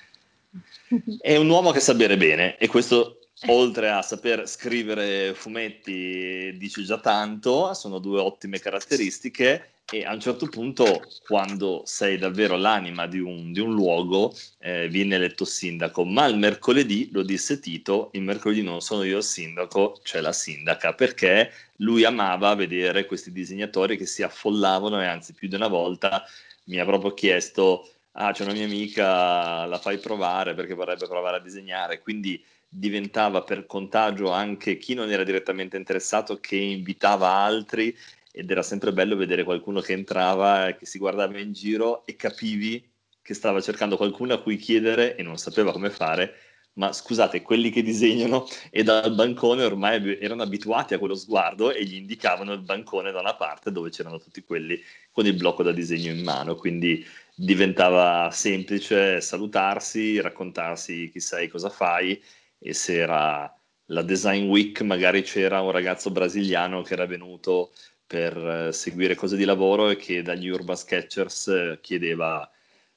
[1.21, 6.83] È un uomo che sa bere bene e questo oltre a saper scrivere fumetti, dice
[6.83, 13.07] già tanto, sono due ottime caratteristiche e a un certo punto, quando sei davvero l'anima
[13.07, 16.05] di un, di un luogo, eh, viene eletto sindaco.
[16.05, 20.32] Ma il mercoledì, lo disse Tito, il mercoledì non sono io il sindaco, c'è la
[20.32, 25.68] sindaca, perché lui amava vedere questi disegnatori che si affollavano e anzi più di una
[25.68, 26.22] volta
[26.64, 31.39] mi ha proprio chiesto, ah c'è una mia amica, la fai provare perché vorrebbe provare
[31.39, 32.01] a disegnare.
[32.01, 37.97] Quindi diventava per contagio anche chi non era direttamente interessato che invitava altri
[38.33, 42.91] ed era sempre bello vedere qualcuno che entrava, che si guardava in giro e capivi
[43.22, 46.35] che stava cercando qualcuno a cui chiedere e non sapeva come fare,
[46.79, 51.85] ma scusate, quelli che disegnano e dal bancone ormai erano abituati a quello sguardo e
[51.85, 55.72] gli indicavano il bancone da una parte dove c'erano tutti quelli con il blocco da
[55.72, 57.05] disegno in mano, quindi
[57.35, 62.20] diventava semplice salutarsi, raccontarsi chi sei, cosa fai
[62.59, 63.53] e se era
[63.91, 67.72] la Design Week magari c'era un ragazzo brasiliano che era venuto
[68.09, 68.37] per
[68.69, 72.51] eh, seguire cose di lavoro e che dagli Urban Sketchers eh, chiedeva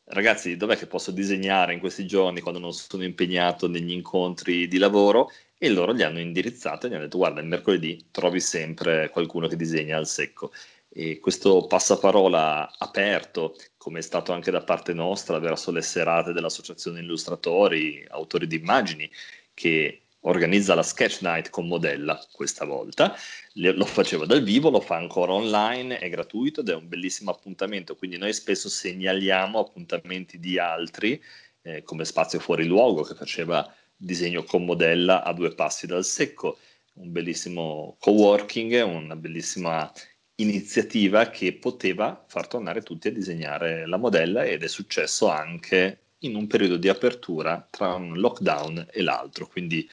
[0.06, 4.78] ragazzi dov'è che posso disegnare in questi giorni quando non sono impegnato negli incontri di
[4.78, 5.30] lavoro?
[5.58, 9.48] E loro gli hanno indirizzato e gli hanno detto guarda il mercoledì trovi sempre qualcuno
[9.48, 10.52] che disegna al secco.
[10.94, 17.00] E questo passaparola aperto come è stato anche da parte nostra verso le serate dell'associazione
[17.00, 19.10] illustratori autori di immagini
[19.54, 23.16] che organizza la Sketch Night con Modella questa volta,
[23.54, 27.96] lo faceva dal vivo, lo fa ancora online, è gratuito ed è un bellissimo appuntamento,
[27.96, 31.22] quindi noi spesso segnaliamo appuntamenti di altri,
[31.64, 36.58] eh, come Spazio Fuori Luogo che faceva disegno con Modella a due passi dal secco,
[36.94, 39.92] un bellissimo co-working, una bellissima
[40.36, 46.36] iniziativa che poteva far tornare tutti a disegnare la modella ed è successo anche in
[46.36, 49.90] un periodo di apertura tra un lockdown e l'altro, quindi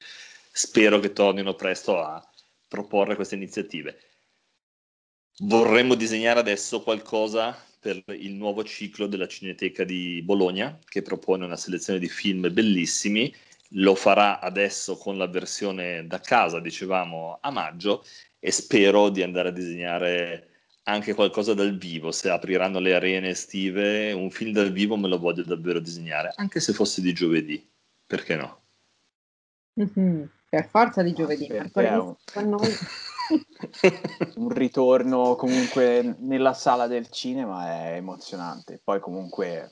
[0.51, 2.23] spero che tornino presto a
[2.67, 3.99] proporre queste iniziative.
[5.39, 11.55] Vorremmo disegnare adesso qualcosa per il nuovo ciclo della Cineteca di Bologna, che propone una
[11.55, 13.33] selezione di film bellissimi.
[13.73, 18.03] Lo farà adesso con la versione da casa, dicevamo, a maggio,
[18.37, 20.48] e spero di andare a disegnare
[20.83, 25.19] anche qualcosa dal vivo, se apriranno le arene estive, un film dal vivo me lo
[25.19, 27.67] voglio davvero disegnare, anche se fosse di giovedì,
[28.05, 28.61] perché no?
[29.79, 30.23] Mm-hmm.
[30.49, 32.15] Per forza di giovedì, un...
[34.35, 39.69] un ritorno comunque nella sala del cinema è emozionante, poi comunque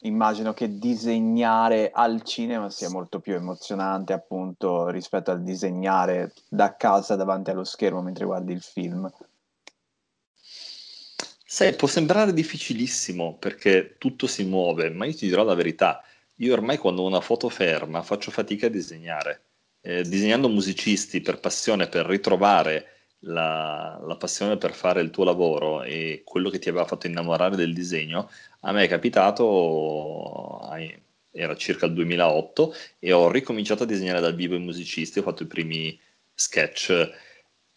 [0.00, 7.14] immagino che disegnare al cinema sia molto più emozionante appunto rispetto al disegnare da casa
[7.14, 9.10] davanti allo schermo mentre guardi il film.
[11.56, 16.04] Sai, può sembrare difficilissimo perché tutto si muove, ma io ti dirò la verità.
[16.40, 19.40] Io ormai quando ho una foto ferma faccio fatica a disegnare.
[19.80, 25.82] Eh, disegnando musicisti per passione, per ritrovare la, la, passione per fare il tuo lavoro
[25.82, 28.30] e quello che ti aveva fatto innamorare del disegno,
[28.60, 30.60] a me è capitato,
[31.30, 35.44] era circa il 2008, e ho ricominciato a disegnare dal vivo i musicisti, ho fatto
[35.44, 35.98] i primi
[36.34, 37.10] sketch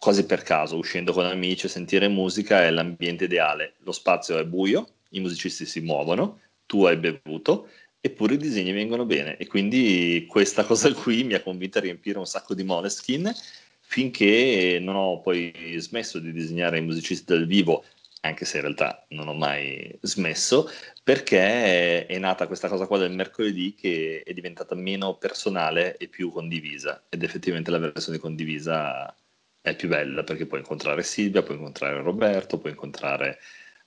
[0.00, 3.74] quasi per caso, uscendo con amici, sentire musica è l'ambiente ideale.
[3.80, 7.68] Lo spazio è buio, i musicisti si muovono, tu hai bevuto,
[8.00, 9.36] eppure i disegni vengono bene.
[9.36, 13.30] E quindi questa cosa qui mi ha convinto a riempire un sacco di moleskin
[13.78, 17.84] finché non ho poi smesso di disegnare i musicisti dal vivo,
[18.22, 20.70] anche se in realtà non ho mai smesso,
[21.02, 26.30] perché è nata questa cosa qua del mercoledì che è diventata meno personale e più
[26.30, 27.02] condivisa.
[27.10, 29.14] Ed effettivamente la versione condivisa
[29.62, 33.38] è più bella perché puoi incontrare Silvia, puoi incontrare Roberto, puoi incontrare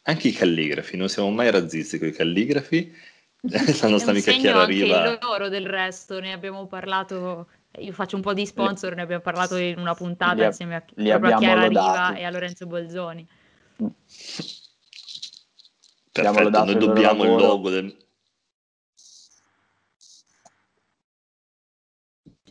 [0.04, 0.98] anche i calligrafi.
[0.98, 2.96] Non siamo mai razzisti con i calligrafi.
[3.82, 5.04] La nostra amica Chiara Riva.
[5.04, 7.48] Anche loro del resto, ne abbiamo parlato.
[7.80, 10.76] Io faccio un po' di sponsor, li, ne abbiamo parlato in una puntata li, insieme
[10.76, 13.28] a, a Chiara Riva e a Lorenzo Bolzoni.
[16.12, 17.98] Perfetto, noi dobbiamo il logo del,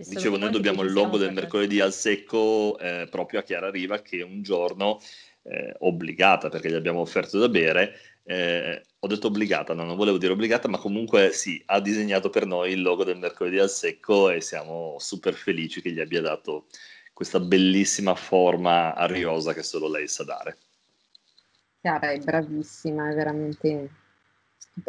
[0.07, 4.23] Dicevo, noi dobbiamo il logo del mercoledì al secco eh, proprio a Chiara Riva che
[4.23, 5.01] un giorno,
[5.43, 7.95] eh, obbligata perché gli abbiamo offerto da bere,
[8.25, 12.47] eh, ho detto obbligata, no, non volevo dire obbligata, ma comunque sì, ha disegnato per
[12.47, 16.67] noi il logo del mercoledì al secco e siamo super felici che gli abbia dato
[17.13, 20.57] questa bellissima forma ariosa che solo lei sa dare.
[21.81, 23.91] Chiara è bravissima, è veramente...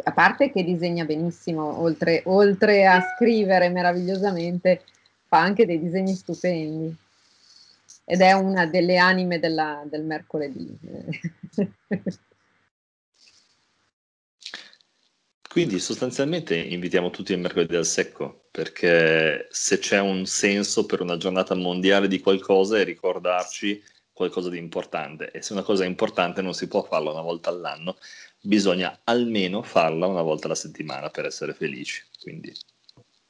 [0.04, 4.82] A parte che disegna benissimo, oltre, oltre a scrivere meravigliosamente,
[5.34, 6.96] fa anche dei disegni stupendi
[8.04, 10.78] ed è una delle anime della, del mercoledì.
[15.50, 21.16] Quindi sostanzialmente invitiamo tutti il mercoledì al secco, perché se c'è un senso per una
[21.16, 23.82] giornata mondiale di qualcosa è ricordarci
[24.12, 27.50] qualcosa di importante e se una cosa è importante non si può farla una volta
[27.50, 27.96] all'anno,
[28.40, 32.04] bisogna almeno farla una volta alla settimana per essere felici.
[32.20, 32.52] Quindi...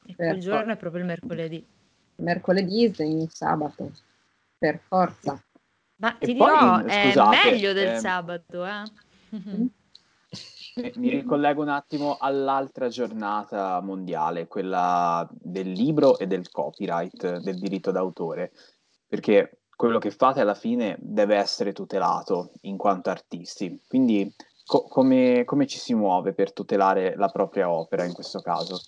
[0.06, 1.73] E quel giorno è proprio il mercoledì.
[2.16, 3.90] Mercoledì il sabato,
[4.58, 5.42] per forza.
[5.96, 8.82] Ma ti e dirò, poi, è scusate, meglio del eh, sabato, eh?
[9.56, 9.66] Mm?
[10.96, 17.92] Mi ricollego un attimo all'altra giornata mondiale, quella del libro e del copyright, del diritto
[17.92, 18.52] d'autore,
[19.06, 23.80] perché quello che fate alla fine deve essere tutelato in quanto artisti.
[23.86, 24.34] Quindi
[24.64, 28.80] co- come, come ci si muove per tutelare la propria opera in questo caso?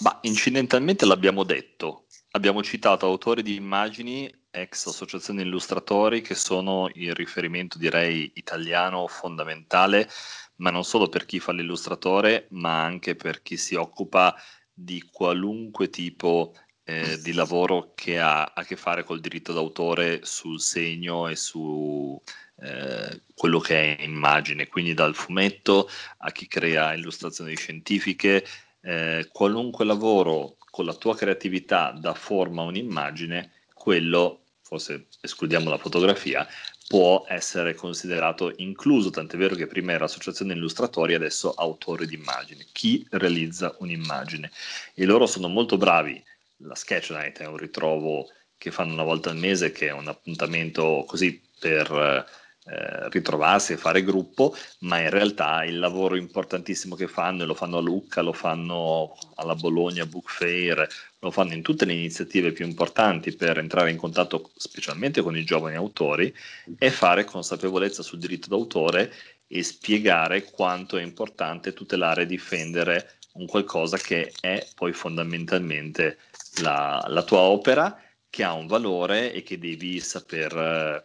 [0.00, 7.14] Ma incidentalmente l'abbiamo detto, abbiamo citato autori di immagini, ex associazioni illustratori, che sono il
[7.14, 10.08] riferimento direi italiano fondamentale,
[10.56, 14.34] ma non solo per chi fa l'illustratore, ma anche per chi si occupa
[14.72, 20.60] di qualunque tipo eh, di lavoro che ha a che fare col diritto d'autore sul
[20.60, 22.20] segno e su
[22.56, 25.88] eh, quello che è immagine, quindi dal fumetto
[26.18, 28.46] a chi crea illustrazioni scientifiche,
[28.82, 35.78] eh, qualunque lavoro con la tua creatività dà forma a un'immagine, quello, forse escludiamo la
[35.78, 36.46] fotografia,
[36.86, 42.66] può essere considerato incluso, tant'è vero che prima era associazione illustratori, adesso autore di immagini,
[42.72, 44.50] chi realizza un'immagine.
[44.94, 46.22] E loro sono molto bravi
[46.62, 50.08] la Sketch Night è un ritrovo che fanno una volta al mese, che è un
[50.08, 52.26] appuntamento così per
[52.70, 57.54] eh, ritrovarsi e fare gruppo, ma in realtà il lavoro importantissimo che fanno, e lo
[57.54, 60.86] fanno a Lucca, lo fanno alla Bologna Book Fair,
[61.18, 65.44] lo fanno in tutte le iniziative più importanti per entrare in contatto specialmente con i
[65.44, 66.32] giovani autori,
[66.78, 69.12] è fare consapevolezza sul diritto d'autore
[69.46, 76.18] e spiegare quanto è importante tutelare e difendere un qualcosa che è poi fondamentalmente
[76.62, 81.02] la, la, tua opera che ha un valore e che devi saper, eh,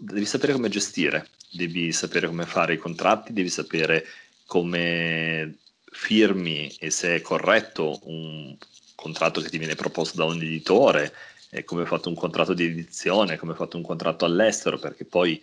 [0.00, 4.04] devi sapere come gestire, devi sapere come fare i contratti, devi sapere
[4.46, 8.56] come firmi e se è corretto un
[8.94, 11.12] contratto che ti viene proposto da un editore,
[11.64, 15.40] come hai fatto un contratto di edizione, come hai fatto un contratto all'estero, perché poi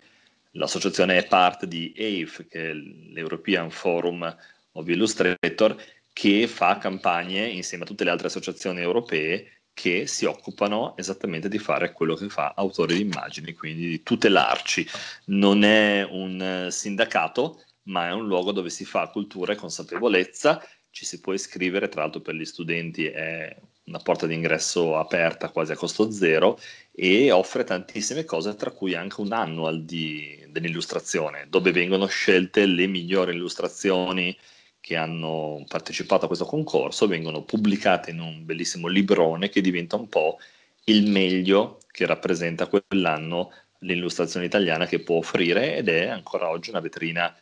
[0.52, 4.36] l'associazione è parte di AIF, che è l'European Forum
[4.72, 5.74] of Illustrator,
[6.12, 11.58] che fa campagne insieme a tutte le altre associazioni europee che si occupano esattamente di
[11.58, 14.86] fare quello che fa autore di immagini, quindi di tutelarci.
[15.26, 21.04] Non è un sindacato, ma è un luogo dove si fa cultura e consapevolezza, ci
[21.06, 25.76] si può iscrivere, tra l'altro per gli studenti è una porta d'ingresso aperta quasi a
[25.76, 26.58] costo zero
[26.92, 32.86] e offre tantissime cose, tra cui anche un annual di, dell'illustrazione, dove vengono scelte le
[32.86, 34.36] migliori illustrazioni
[34.82, 40.08] che hanno partecipato a questo concorso vengono pubblicate in un bellissimo librone che diventa un
[40.08, 40.38] po'
[40.86, 46.80] il meglio che rappresenta quell'anno l'illustrazione italiana che può offrire ed è ancora oggi una
[46.80, 47.32] vetrina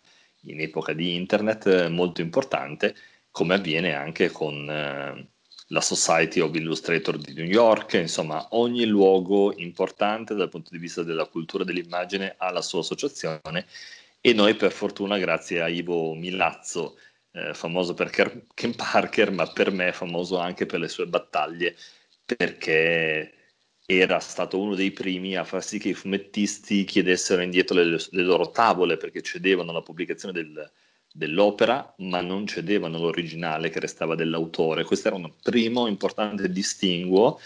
[0.43, 2.95] in epoca di internet molto importante
[3.31, 5.29] come avviene anche con eh,
[5.69, 11.03] la Society of Illustrator di New York, insomma ogni luogo importante dal punto di vista
[11.03, 13.67] della cultura dell'immagine ha la sua associazione
[14.21, 16.97] e noi per fortuna grazie a Ivo Milazzo
[17.33, 18.11] eh, famoso per
[18.55, 21.77] Ken Parker, ma per me famoso anche per le sue battaglie,
[22.25, 23.35] perché
[23.87, 28.23] era stato uno dei primi a far sì che i fumettisti chiedessero indietro le, le
[28.23, 30.71] loro tavole perché cedevano la pubblicazione del,
[31.13, 34.85] dell'opera, ma non cedevano l'originale che restava dell'autore.
[34.85, 37.41] Questo era un primo importante distinguo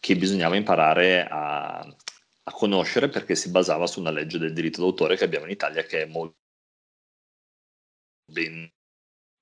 [0.00, 5.16] che bisognava imparare a, a conoscere perché si basava su una legge del diritto d'autore
[5.16, 6.36] che abbiamo in Italia che è molto
[8.26, 8.70] ben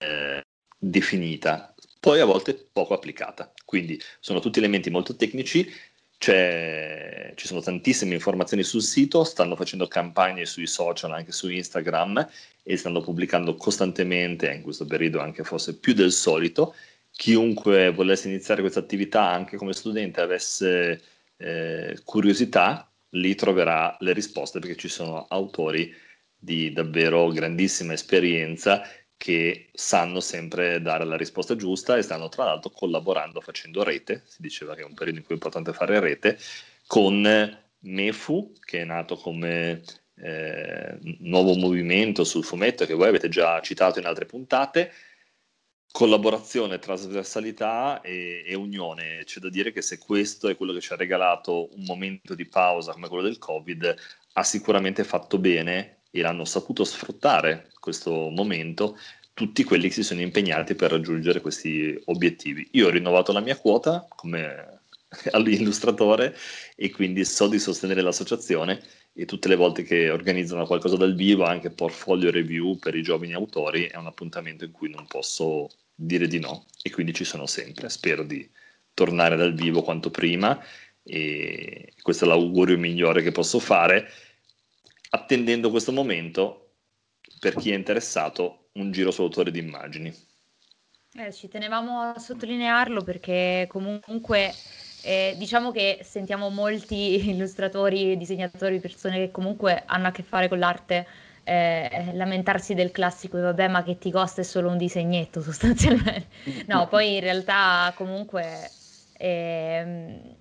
[0.00, 0.44] eh,
[0.78, 3.52] definita, poi a volte poco applicata.
[3.64, 5.70] Quindi sono tutti elementi molto tecnici,
[6.18, 12.28] c'è, ci sono tantissime informazioni sul sito, stanno facendo campagne sui social, anche su Instagram
[12.62, 16.74] e stanno pubblicando costantemente, in questo periodo anche forse più del solito.
[17.10, 21.00] Chiunque volesse iniziare questa attività anche come studente avesse
[21.36, 25.92] eh, curiosità, lì troverà le risposte perché ci sono autori
[26.36, 28.82] di davvero grandissima esperienza
[29.20, 34.40] che sanno sempre dare la risposta giusta e stanno tra l'altro collaborando, facendo rete, si
[34.40, 36.38] diceva che è un periodo in cui è importante fare rete,
[36.86, 37.20] con
[37.80, 39.82] MEFU, che è nato come
[40.14, 44.90] eh, nuovo movimento sul fumetto che voi avete già citato in altre puntate,
[45.92, 49.24] collaborazione, trasversalità e, e, unione.
[49.24, 52.46] C'è da dire che se questo è quello che ci ha regalato un momento di
[52.46, 53.94] pausa come quello del Covid,
[54.32, 58.96] ha sicuramente fatto bene e l'hanno saputo sfruttare questo momento
[59.32, 62.68] tutti quelli che si sono impegnati per raggiungere questi obiettivi.
[62.72, 64.80] Io ho rinnovato la mia quota come
[65.32, 66.36] all'illustratore
[66.76, 68.80] e quindi so di sostenere l'associazione
[69.12, 73.32] e tutte le volte che organizzano qualcosa dal vivo, anche portfolio review per i giovani
[73.32, 77.46] autori, è un appuntamento in cui non posso dire di no e quindi ci sono
[77.46, 77.88] sempre.
[77.88, 78.48] Spero di
[78.94, 80.62] tornare dal vivo quanto prima
[81.02, 84.08] e questo è l'augurio migliore che posso fare
[85.10, 86.74] attendendo questo momento
[87.38, 90.14] per chi è interessato un giro sull'autore di immagini.
[91.14, 94.52] Eh, ci tenevamo a sottolinearlo perché comunque
[95.02, 100.58] eh, diciamo che sentiamo molti illustratori, disegnatori, persone che comunque hanno a che fare con
[100.58, 101.06] l'arte
[101.42, 106.28] eh, lamentarsi del classico e vabbè ma che ti costa è solo un disegnetto sostanzialmente.
[106.66, 108.70] No, poi in realtà comunque
[109.14, 110.36] eh,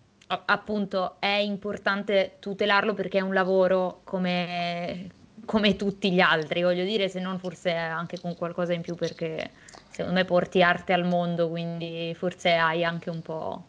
[0.46, 5.10] appunto è importante tutelarlo perché è un lavoro come,
[5.46, 9.50] come tutti gli altri, voglio dire, se non forse anche con qualcosa in più perché
[9.90, 13.66] secondo me porti arte al mondo, quindi forse hai anche un po'...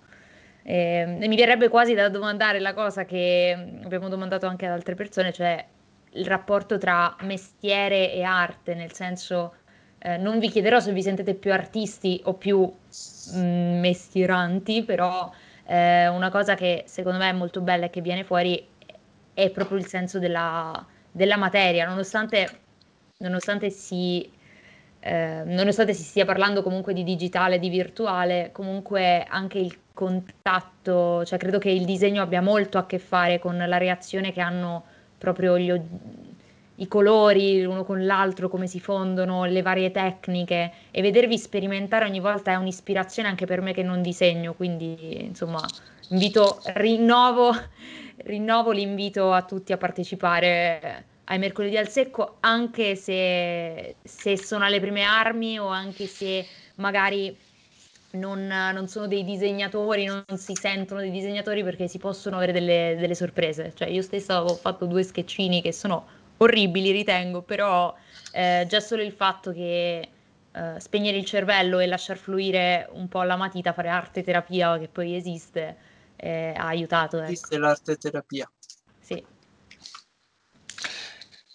[0.62, 5.32] Eh, mi verrebbe quasi da domandare la cosa che abbiamo domandato anche ad altre persone,
[5.32, 5.64] cioè
[6.12, 9.54] il rapporto tra mestiere e arte, nel senso
[9.98, 12.70] eh, non vi chiederò se vi sentite più artisti o più
[13.32, 15.30] mh, mestieranti, però
[15.70, 18.66] eh, una cosa che secondo me è molto bella e che viene fuori
[19.32, 22.48] è proprio il senso della, della materia, nonostante,
[23.18, 24.28] nonostante, si,
[24.98, 31.38] eh, nonostante si stia parlando comunque di digitale, di virtuale, comunque anche il contatto, cioè
[31.38, 34.84] credo che il disegno abbia molto a che fare con la reazione che hanno
[35.18, 35.70] proprio gli,
[36.80, 42.20] i colori l'uno con l'altro, come si fondono, le varie tecniche e vedervi sperimentare ogni
[42.20, 45.60] volta è un'ispirazione anche per me che non disegno, quindi insomma
[46.08, 47.52] invito, rinnovo,
[48.24, 54.80] rinnovo l'invito a tutti a partecipare ai mercoledì al secco anche se, se sono alle
[54.80, 56.44] prime armi o anche se
[56.76, 57.36] magari
[58.12, 62.96] non, non, sono dei disegnatori, non si sentono dei disegnatori perché si possono avere delle,
[62.98, 63.72] delle sorprese.
[63.72, 66.04] Cioè, io stessa ho fatto due sketchini che sono
[66.43, 67.95] orribili, ritengo, però
[68.32, 70.09] eh, già solo il fatto che
[70.53, 74.88] eh, spegnere il cervello e lasciar fluire un po' la matita, fare arte terapia che
[74.88, 75.76] poi esiste,
[76.16, 77.18] eh, ha aiutato.
[77.18, 77.26] Ecco.
[77.26, 78.51] Esiste l'arte terapia.
[79.01, 79.22] Sì.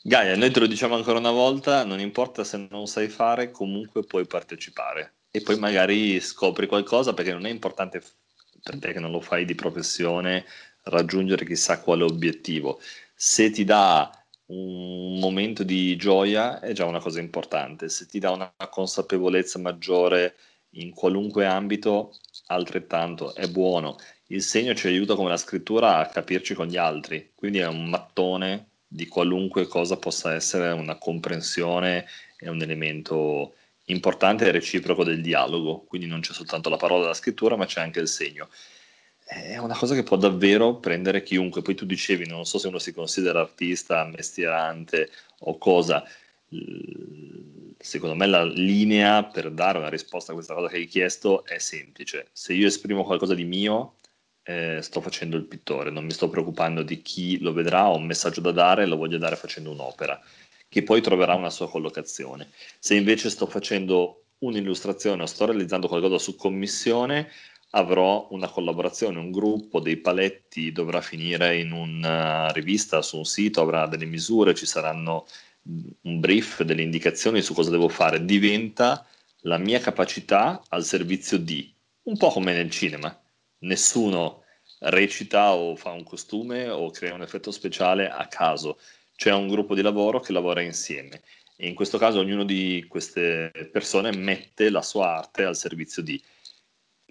[0.04, 4.04] Gaia, noi te lo diciamo ancora una volta, non importa se non sai fare, comunque
[4.04, 8.02] puoi partecipare e poi magari scopri qualcosa perché non è importante
[8.62, 10.46] per te che non lo fai di professione
[10.84, 12.80] raggiungere chissà quale obiettivo.
[13.16, 18.32] Se ti dà un momento di gioia è già una cosa importante, se ti dà
[18.32, 20.36] una consapevolezza maggiore
[20.72, 22.16] in qualunque ambito,
[22.48, 23.98] altrettanto è buono.
[24.28, 27.90] Il segno ci aiuta come la scrittura a capirci con gli altri, quindi è un
[27.90, 32.06] mattone di qualunque cosa possa essere una comprensione
[32.38, 37.14] e un elemento importante e reciproco del dialogo, quindi non c'è soltanto la parola della
[37.14, 38.50] scrittura, ma c'è anche il segno.
[39.28, 41.64] È una cosa che può davvero prendere chiunque.
[41.64, 45.10] Poi tu dicevi, non so se uno si considera artista, mestierante
[45.40, 46.04] o cosa.
[47.80, 51.58] Secondo me la linea per dare una risposta a questa cosa che hai chiesto è
[51.58, 52.28] semplice.
[52.32, 53.96] Se io esprimo qualcosa di mio,
[54.44, 58.06] eh, sto facendo il pittore, non mi sto preoccupando di chi lo vedrà, ho un
[58.06, 60.22] messaggio da dare, lo voglio dare facendo un'opera
[60.76, 62.50] che poi troverà una sua collocazione.
[62.80, 67.30] Se invece sto facendo un'illustrazione o sto realizzando qualcosa su commissione,
[67.76, 73.62] avrò una collaborazione, un gruppo, dei paletti, dovrà finire in una rivista, su un sito,
[73.62, 75.26] avrà delle misure, ci saranno
[76.02, 79.06] un brief, delle indicazioni su cosa devo fare, diventa
[79.42, 81.74] la mia capacità al servizio di,
[82.04, 83.18] un po' come nel cinema,
[83.60, 84.44] nessuno
[84.80, 88.80] recita o fa un costume o crea un effetto speciale a caso,
[89.16, 91.22] c'è un gruppo di lavoro che lavora insieme
[91.58, 96.22] e in questo caso ognuno di queste persone mette la sua arte al servizio di.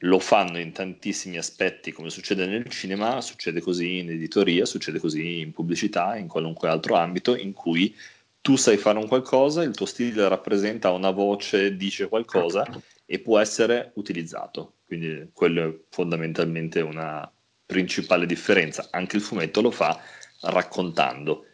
[0.05, 5.41] Lo fanno in tantissimi aspetti, come succede nel cinema, succede così in editoria, succede così
[5.41, 7.97] in pubblicità, in qualunque altro ambito in cui
[8.43, 12.67] tu sai fare un qualcosa, il tuo stile rappresenta una voce, dice qualcosa
[13.07, 14.75] e può essere utilizzato.
[14.85, 17.31] Quindi quello è fondamentalmente una
[17.65, 18.89] principale differenza.
[18.91, 19.99] Anche il fumetto lo fa
[20.43, 21.47] raccontando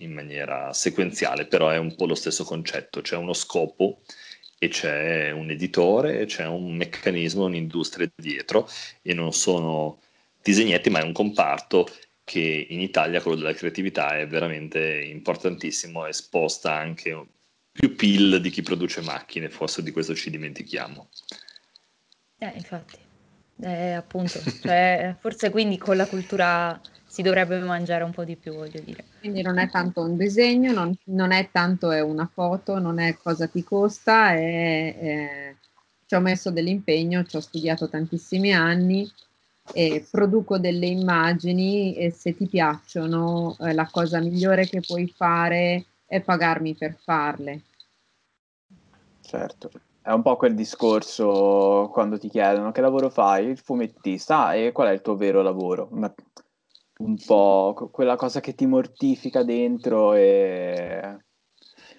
[0.00, 4.02] in maniera sequenziale, però è un po' lo stesso concetto, c'è uno scopo
[4.64, 8.68] e c'è un editore, c'è un meccanismo, un'industria dietro
[9.02, 10.00] e non sono
[10.42, 11.88] disegnetti, ma è un comparto
[12.24, 17.26] che in Italia, quello della creatività, è veramente importantissimo e sposta anche
[17.70, 21.08] più PIL di chi produce macchine, forse di questo ci dimentichiamo.
[22.38, 22.96] Eh, infatti,
[23.62, 26.80] eh, appunto, cioè, forse quindi con la cultura
[27.14, 29.04] si dovrebbe mangiare un po' di più, voglio dire.
[29.20, 33.16] Quindi non è tanto un disegno, non, non è tanto è una foto, non è
[33.22, 35.54] cosa ti costa, è, è,
[36.06, 39.08] ci ho messo dell'impegno, ci ho studiato tantissimi anni
[39.72, 45.84] e produco delle immagini e se ti piacciono eh, la cosa migliore che puoi fare
[46.06, 47.60] è pagarmi per farle.
[49.20, 49.70] Certo,
[50.02, 54.72] è un po' quel discorso quando ti chiedono che lavoro fai, il fumettista, ah, e
[54.72, 55.86] qual è il tuo vero lavoro?
[55.92, 56.12] Ma
[56.98, 61.16] un po' quella cosa che ti mortifica dentro e,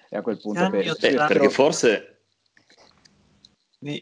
[0.08, 2.16] e a quel punto per, per, perché forse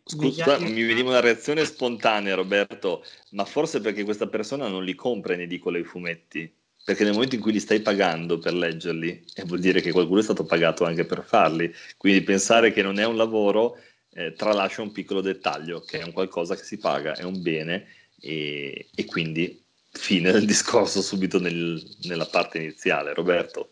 [0.05, 5.35] Scusa, mi veniva una reazione spontanea, Roberto, ma forse perché questa persona non li compra
[5.35, 6.51] in edicola i fumetti.
[6.85, 10.21] Perché nel momento in cui li stai pagando per leggerli, eh, vuol dire che qualcuno
[10.21, 11.73] è stato pagato anche per farli.
[11.97, 13.79] Quindi pensare che non è un lavoro
[14.13, 17.87] eh, tralascia un piccolo dettaglio, che è un qualcosa che si paga, è un bene,
[18.21, 19.64] e, e quindi
[20.05, 23.15] fine del discorso subito nel, nella parte iniziale.
[23.15, 23.71] Roberto.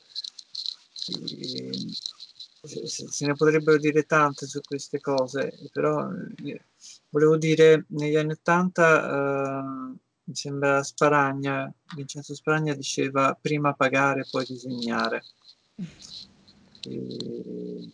[2.64, 6.08] Se ne potrebbero dire tante su queste cose, però
[6.44, 6.64] eh,
[7.10, 14.46] volevo dire, negli anni Ottanta, eh, mi sembra Sparagna, Vincenzo Sparagna diceva prima pagare, poi
[14.46, 15.22] disegnare.
[16.88, 17.90] E,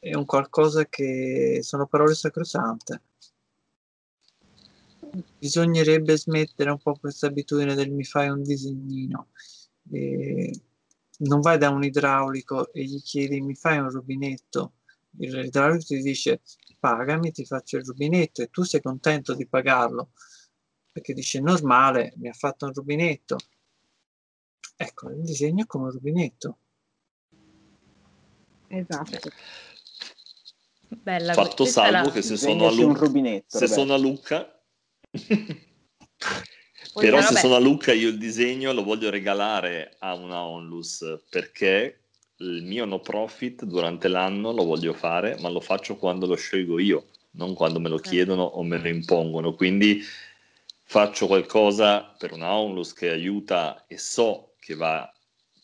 [0.00, 3.02] è un qualcosa che sono parole sacrosante
[5.38, 9.28] bisognerebbe smettere un po' questa abitudine del mi fai un disegnino.
[9.90, 10.52] E
[11.18, 14.74] non vai da un idraulico e gli chiedi mi fai un rubinetto.
[15.18, 16.40] L'idraulico ti dice
[16.78, 20.12] pagami, ti faccio il rubinetto e tu sei contento di pagarlo
[20.92, 23.36] perché dice normale, mi ha fatto un rubinetto.
[24.76, 26.58] Ecco, il disegno è come un rubinetto.
[28.68, 29.30] Esatto.
[30.88, 32.12] Bella, Fatto salvo la...
[32.12, 34.57] che se sono, a Lu- se sono a Lucca
[36.94, 42.00] però se sono a Lucca io il disegno lo voglio regalare a una onlus perché
[42.38, 46.78] il mio no profit durante l'anno lo voglio fare, ma lo faccio quando lo scelgo
[46.78, 49.54] io, non quando me lo chiedono o me lo impongono.
[49.54, 50.00] Quindi
[50.84, 55.12] faccio qualcosa per una onlus che aiuta e so che va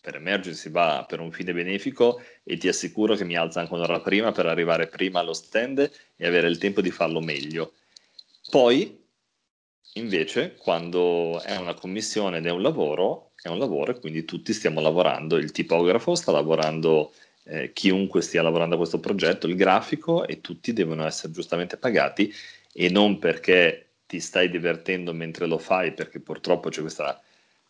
[0.01, 4.01] per emergency, va per un fine benefico e ti assicuro che mi alza anche un'ora
[4.01, 7.73] prima per arrivare prima allo stand e avere il tempo di farlo meglio.
[8.51, 9.04] Poi
[9.97, 14.53] Invece, quando è una commissione ed è un lavoro, è un lavoro e quindi tutti
[14.53, 15.37] stiamo lavorando.
[15.37, 17.13] Il tipografo sta lavorando,
[17.45, 22.33] eh, chiunque stia lavorando a questo progetto, il grafico e tutti devono essere giustamente pagati
[22.73, 27.23] e non perché ti stai divertendo mentre lo fai, perché purtroppo c'è questa,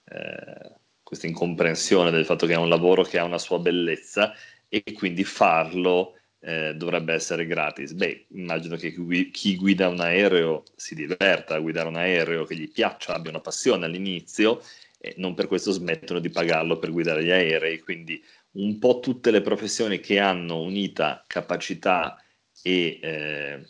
[0.06, 0.72] eh,
[1.02, 4.32] questa incomprensione del fatto che è un lavoro che ha una sua bellezza
[4.68, 6.14] e quindi farlo
[6.44, 7.92] eh, dovrebbe essere gratis.
[7.92, 8.92] Beh, immagino che
[9.30, 13.40] chi guida un aereo si diverta a guidare un aereo, che gli piaccia, abbia una
[13.40, 14.62] passione all'inizio
[14.98, 17.80] e non per questo smettono di pagarlo per guidare gli aerei.
[17.80, 18.22] Quindi
[18.52, 22.22] un po' tutte le professioni che hanno unita capacità
[22.62, 23.66] e, eh,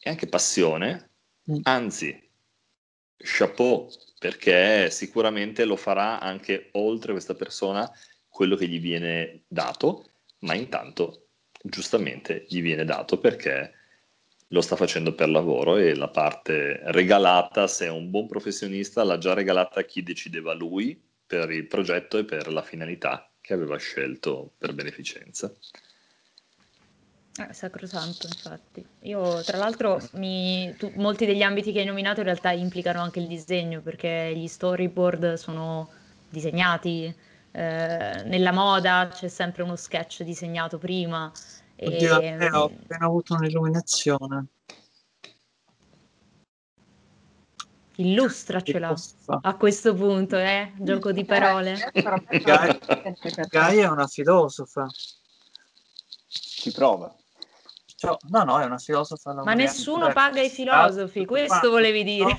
[0.00, 1.12] e anche passione,
[1.50, 1.60] mm.
[1.62, 2.30] anzi,
[3.16, 3.88] chapeau,
[4.18, 7.90] perché sicuramente lo farà anche oltre questa persona
[8.28, 10.10] quello che gli viene dato,
[10.40, 11.27] ma intanto
[11.62, 13.72] giustamente gli viene dato perché
[14.48, 19.18] lo sta facendo per lavoro e la parte regalata, se è un buon professionista, l'ha
[19.18, 23.76] già regalata a chi decideva lui per il progetto e per la finalità che aveva
[23.76, 25.52] scelto per beneficenza.
[27.38, 28.84] Eh, sacrosanto, infatti.
[29.02, 33.20] Io, tra l'altro, mi, tu, molti degli ambiti che hai nominato in realtà implicano anche
[33.20, 35.88] il disegno, perché gli storyboard sono
[36.28, 37.14] disegnati,
[37.58, 41.32] eh, nella moda c'è sempre uno sketch disegnato prima.
[41.80, 42.50] Oddio, e...
[42.50, 44.46] ho appena avuto un'illuminazione.
[47.96, 48.94] Illustracela
[49.40, 50.72] a questo punto, eh?
[50.76, 51.90] Gioco di parole.
[51.92, 52.78] Gaia,
[53.48, 54.86] Gaia è una filosofa.
[56.28, 57.12] Ci prova.
[57.96, 59.34] Cioè, no, no, è una filosofa.
[59.42, 62.38] Ma nessuno paga i filosofi, questo volevi dire.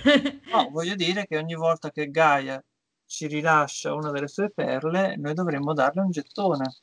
[0.50, 2.64] No, no, voglio dire che ogni volta che Gaia
[3.10, 6.76] ci rilascia una delle sue perle, noi dovremmo darle un gettone.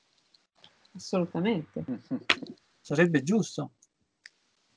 [0.93, 1.85] Assolutamente.
[2.81, 3.71] Sarebbe giusto.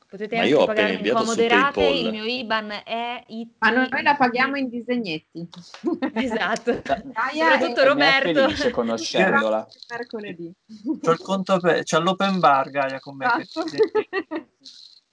[0.07, 3.55] Potete Ma anche pagarmi un po' moderate, il mio IBAN è IT.
[3.57, 5.49] Ma noi la paghiamo in disegnetti.
[6.13, 6.81] esatto.
[6.83, 8.41] Soprattutto Roberto.
[8.41, 9.67] Felice conoscendola.
[9.89, 10.53] Mercoledì.
[11.01, 13.25] C'ho il conto pe- c'è l'open bar Gaia con me.
[13.25, 13.65] Esatto.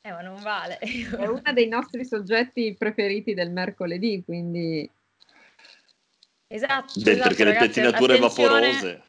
[0.02, 0.78] Eh, ma non vale.
[0.78, 4.88] È uno dei nostri soggetti preferiti del mercoledì, quindi
[6.48, 9.02] Esatto, Beh, esatto, perché ragazzi, le pettinature vaporose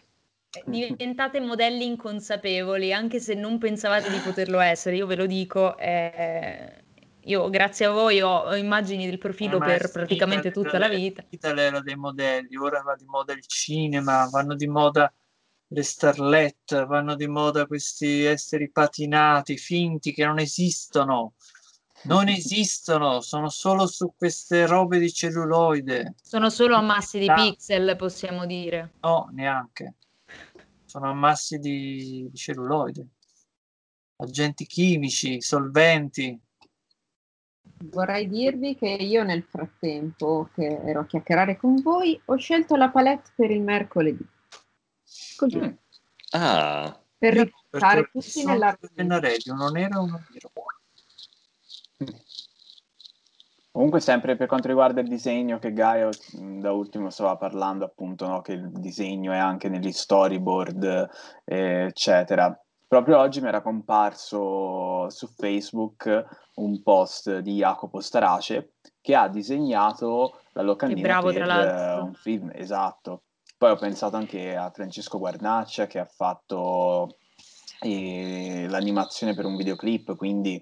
[0.65, 6.83] diventate modelli inconsapevoli, anche se non pensavate di poterlo essere, io ve lo dico, eh,
[7.21, 10.87] io grazie a voi ho immagini del profilo ma per è praticamente finita tutta la
[10.87, 11.23] vita.
[11.23, 15.13] finita l'era dei modelli, ora va di moda il cinema, vanno di moda
[15.69, 21.33] le starlette, vanno di moda questi esseri patinati, finti, che non esistono.
[22.03, 26.15] Non esistono, sono solo su queste robe di celluloide.
[26.21, 27.33] Sono solo ammassi di Ah.
[27.35, 28.93] pixel, possiamo dire.
[29.01, 29.95] No, neanche.
[30.85, 33.07] Sono ammassi di, di celluloide.
[34.17, 36.39] Agenti chimici, solventi.
[37.85, 42.89] Vorrei dirvi che io nel frattempo che ero a chiacchierare con voi ho scelto la
[42.89, 44.25] palette per il mercoledì.
[45.35, 45.73] Così, Mm.
[46.31, 50.51] Ah, per perché tutti nella due pennarelli, uno nero e uno nero.
[53.77, 58.25] Comunque sempre per quanto riguarda il disegno che Gaio mh, da ultimo stava parlando appunto
[58.25, 61.07] no, che il disegno è anche negli storyboard
[61.45, 62.59] eh, eccetera.
[62.87, 66.25] Proprio oggi mi era comparso su Facebook
[66.55, 72.51] un post di Jacopo Starace che ha disegnato la locandina bravo, per eh, un film,
[72.55, 73.25] esatto.
[73.59, 77.17] Poi ho pensato anche a Francesco Guarnaccia che ha fatto
[77.81, 80.59] eh, l'animazione per un videoclip, quindi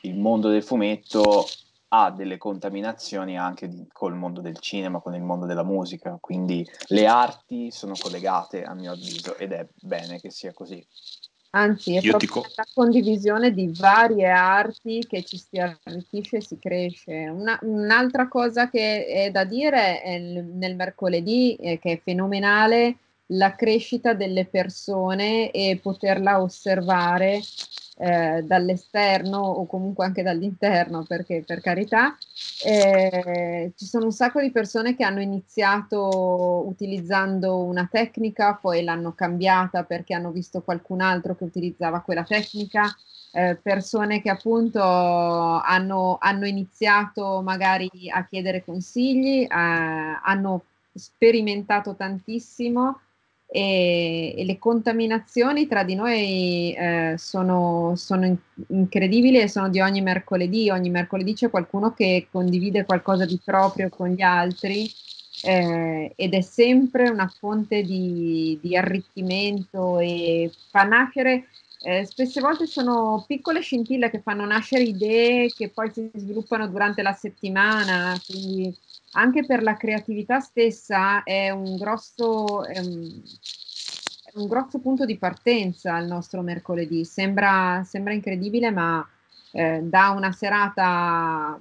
[0.00, 1.46] il mondo del fumetto
[1.88, 6.66] ha delle contaminazioni anche di- col mondo del cinema, con il mondo della musica, quindi
[6.88, 10.84] le arti sono collegate a mio avviso ed è bene che sia così.
[11.50, 16.42] Anzi, è Io proprio co- la condivisione di varie arti che ci si arricchisce e
[16.42, 17.28] si cresce.
[17.28, 22.98] Una- un'altra cosa che è da dire è nel mercoledì, eh, che è fenomenale,
[23.30, 27.40] la crescita delle persone e poterla osservare
[27.98, 32.16] eh, dall'esterno o comunque anche dall'interno, perché per carità,
[32.64, 39.12] eh, ci sono un sacco di persone che hanno iniziato utilizzando una tecnica, poi l'hanno
[39.12, 42.84] cambiata perché hanno visto qualcun altro che utilizzava quella tecnica,
[43.32, 53.00] eh, persone che appunto hanno, hanno iniziato magari a chiedere consigli, eh, hanno sperimentato tantissimo
[53.46, 58.36] e, e le contaminazioni tra di noi eh, sono, sono in-
[58.68, 60.70] incredibili e sono di ogni mercoledì.
[60.70, 64.90] Ogni mercoledì c'è qualcuno che condivide qualcosa di proprio con gli altri
[65.42, 71.46] eh, ed è sempre una fonte di, di arricchimento e fa nascere.
[71.88, 77.00] Eh, spesse volte sono piccole scintille che fanno nascere idee che poi si sviluppano durante
[77.00, 78.76] la settimana, quindi
[79.12, 83.22] anche per la creatività stessa è un grosso, è un,
[84.24, 87.04] è un grosso punto di partenza il nostro mercoledì.
[87.04, 89.08] Sembra, sembra incredibile, ma
[89.52, 91.56] eh, da una serata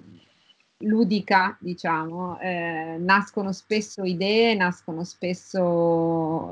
[0.79, 6.51] ludica, diciamo, eh, nascono spesso idee, nascono spesso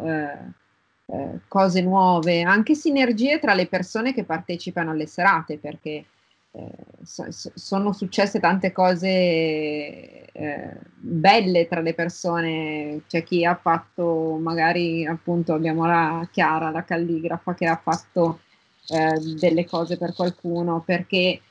[1.06, 6.06] eh, cose nuove, anche sinergie tra le persone che partecipano alle serate, perché
[6.52, 6.70] eh,
[7.04, 13.02] so- so- sono successe tante cose eh, belle tra le persone.
[13.08, 18.42] C'è chi ha fatto, magari appunto abbiamo la Chiara, la calligrafa, che ha fatto
[18.90, 21.42] eh, delle cose per qualcuno perché,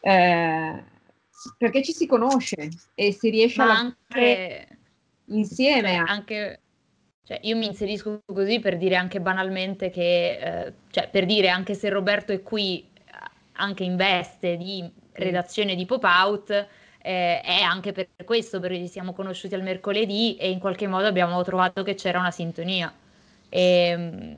[0.00, 0.84] eh,
[1.58, 4.78] perché ci si conosce e si riesce a Ma lavorare anche,
[5.26, 5.96] insieme.
[5.96, 6.60] cioè, anche
[7.26, 11.74] cioè, io mi inserisco così per dire anche banalmente che, eh, cioè, per dire anche
[11.74, 12.86] se Roberto è qui,
[13.52, 16.50] anche in veste di redazione di Pop-Out,
[17.00, 21.06] eh, è anche per questo, perché ci siamo conosciuti al mercoledì e in qualche modo
[21.06, 22.92] abbiamo trovato che c'era una sintonia.
[23.48, 24.36] E,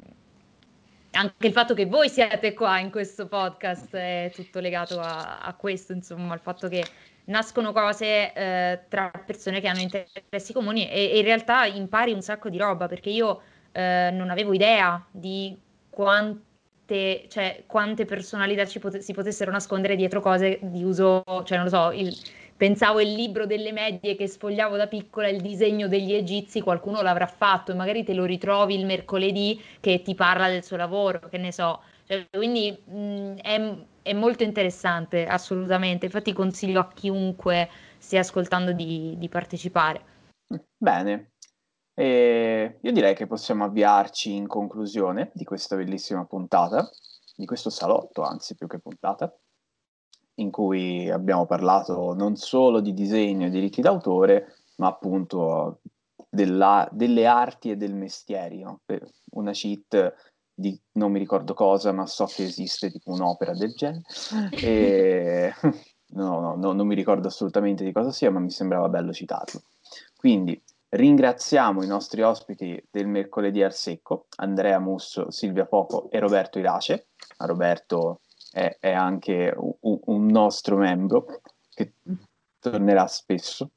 [1.12, 5.54] anche il fatto che voi siate qua in questo podcast è tutto legato a, a
[5.54, 6.84] questo, insomma, al fatto che
[7.26, 12.22] nascono cose eh, tra persone che hanno interessi comuni e, e in realtà impari un
[12.22, 13.40] sacco di roba perché io
[13.72, 15.56] eh, non avevo idea di
[15.90, 21.64] quante, cioè, quante personalità ci pote- si potessero nascondere dietro cose di uso, cioè non
[21.64, 22.16] lo so, il-
[22.56, 27.26] pensavo il libro delle medie che sfogliavo da piccola, il disegno degli egizi, qualcuno l'avrà
[27.26, 31.38] fatto e magari te lo ritrovi il mercoledì che ti parla del suo lavoro, che
[31.38, 31.80] ne so.
[32.06, 36.06] Cioè, quindi mh, è, è molto interessante, assolutamente.
[36.06, 37.68] Infatti consiglio a chiunque
[37.98, 40.14] stia ascoltando di, di partecipare.
[40.76, 41.32] Bene,
[41.94, 46.88] E io direi che possiamo avviarci in conclusione di questa bellissima puntata,
[47.34, 49.34] di questo salotto, anzi più che puntata,
[50.34, 55.80] in cui abbiamo parlato non solo di disegno e diritti d'autore, ma appunto
[56.28, 57.94] della- delle arti e del?
[58.84, 60.14] Per Una cheat
[60.58, 64.02] di non mi ricordo cosa, ma so che esiste tipo un'opera del genere.
[64.50, 65.54] E...
[66.08, 69.60] No, no, no, non mi ricordo assolutamente di cosa sia, ma mi sembrava bello citarlo.
[70.16, 70.58] Quindi
[70.90, 77.08] ringraziamo i nostri ospiti del mercoledì al secco, Andrea Musso, Silvia Poco e Roberto Irace.
[77.38, 78.20] A Roberto
[78.52, 81.40] è, è anche un, un nostro membro
[81.74, 81.92] che
[82.60, 83.70] tornerà spesso.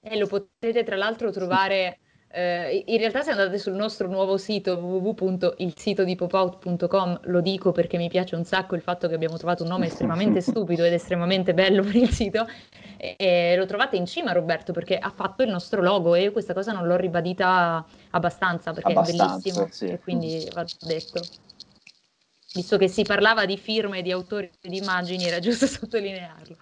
[0.00, 1.98] E lo potete tra l'altro trovare
[2.32, 8.36] eh, in realtà se andate sul nostro nuovo sito www.ilsitodipopout.com lo dico perché mi piace
[8.36, 11.96] un sacco il fatto che abbiamo trovato un nome estremamente stupido ed estremamente bello per
[11.96, 12.46] il sito
[12.96, 16.30] e, e, lo trovate in cima Roberto perché ha fatto il nostro logo e io
[16.30, 19.86] questa cosa non l'ho ribadita abbastanza perché abbastanza, è bellissimo sì.
[19.86, 21.20] e quindi va detto.
[22.54, 26.56] Visto che si parlava di firme di autori di immagini era giusto sottolinearlo.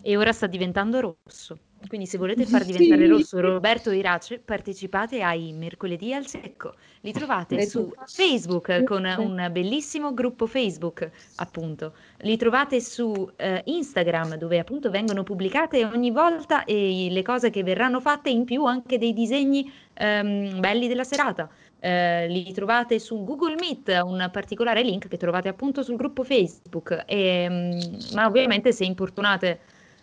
[0.00, 3.08] E ora sta diventando rosso quindi se volete far diventare sì.
[3.08, 6.74] rosso Roberto Irace, partecipate ai Mercoledì al Secco.
[7.02, 11.94] Li trovate su Facebook con un bellissimo gruppo Facebook, appunto.
[12.18, 17.62] Li trovate su eh, Instagram dove appunto vengono pubblicate ogni volta e le cose che
[17.62, 21.48] verranno fatte, in più anche dei disegni ehm, belli della serata.
[21.80, 27.04] Eh, li trovate su Google Meet, un particolare link che trovate appunto sul gruppo Facebook.
[27.06, 27.80] E, mm,
[28.14, 29.60] ma ovviamente se importunate...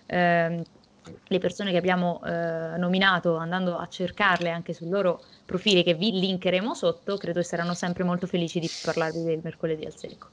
[0.08, 0.64] Eh,
[1.28, 6.12] le persone che abbiamo eh, nominato, andando a cercarle anche sui loro profili che vi
[6.12, 10.30] linkeremo sotto, credo che saranno sempre molto felici di parlarvi del mercoledì al secco.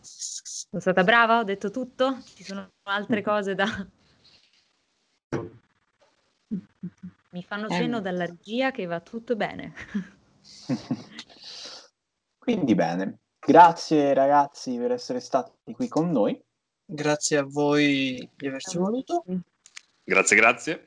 [0.00, 1.38] Sono stata brava?
[1.38, 2.18] Ho detto tutto?
[2.34, 3.66] Ci sono altre cose da...
[7.30, 9.74] Mi fanno cenno dalla regia che va tutto bene.
[12.38, 13.18] Quindi bene.
[13.38, 16.40] Grazie ragazzi per essere stati qui con noi.
[16.84, 19.24] Grazie a voi di averci voluto.
[20.08, 20.86] Grazie, grazie.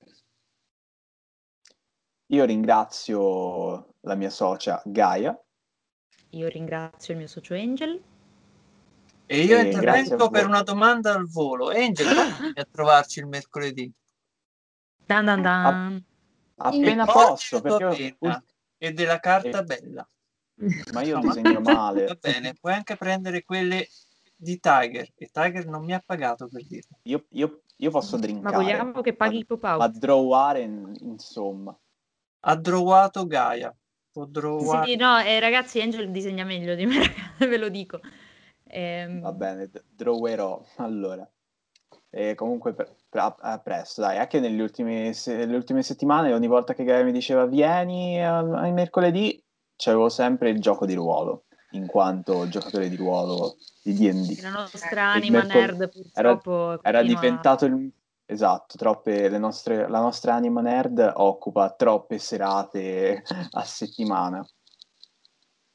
[2.28, 5.38] Io ringrazio la mia socia Gaia.
[6.30, 8.02] Io ringrazio il mio socio Angel.
[9.26, 11.68] E io e intervengo per una domanda al volo.
[11.68, 13.92] Angel, come a trovarci il mercoledì?
[15.06, 16.06] Dan dan dan.
[16.56, 18.16] appena posso, perché...
[18.18, 18.42] Penna
[18.78, 19.64] e della carta e...
[19.64, 20.10] bella.
[20.94, 22.06] Ma io no, disegno male.
[22.06, 23.86] Va bene, puoi anche prendere quelle
[24.42, 26.98] di Tiger e Tiger non mi ha pagato per dirlo.
[27.04, 28.56] Io, io io posso drinkare.
[28.56, 29.82] Ma vogliamo che paghi il pop-out?
[29.82, 31.78] A draware, insomma.
[32.42, 33.76] Ha drawato Gaia.
[34.12, 34.86] Può draware...
[34.86, 37.00] Sì, no, eh, ragazzi, Angel disegna meglio di me,
[37.40, 38.00] ve lo dico.
[38.66, 39.22] Ehm...
[39.22, 41.30] Va bene, drawerò, allora.
[42.10, 46.48] E comunque per, a, a presto, dai, anche nelle ultime, se, nelle ultime, settimane, ogni
[46.48, 49.42] volta che Gaia mi diceva vieni ai mercoledì,
[49.78, 54.42] c'avevo sempre il gioco di ruolo in quanto giocatore di ruolo di D&D.
[54.42, 57.92] La nostra anima mercol- nerd purtroppo era, era diventato il
[58.32, 63.24] Esatto, troppe, nostre, la nostra anima nerd occupa troppe serate
[63.54, 64.48] a settimana.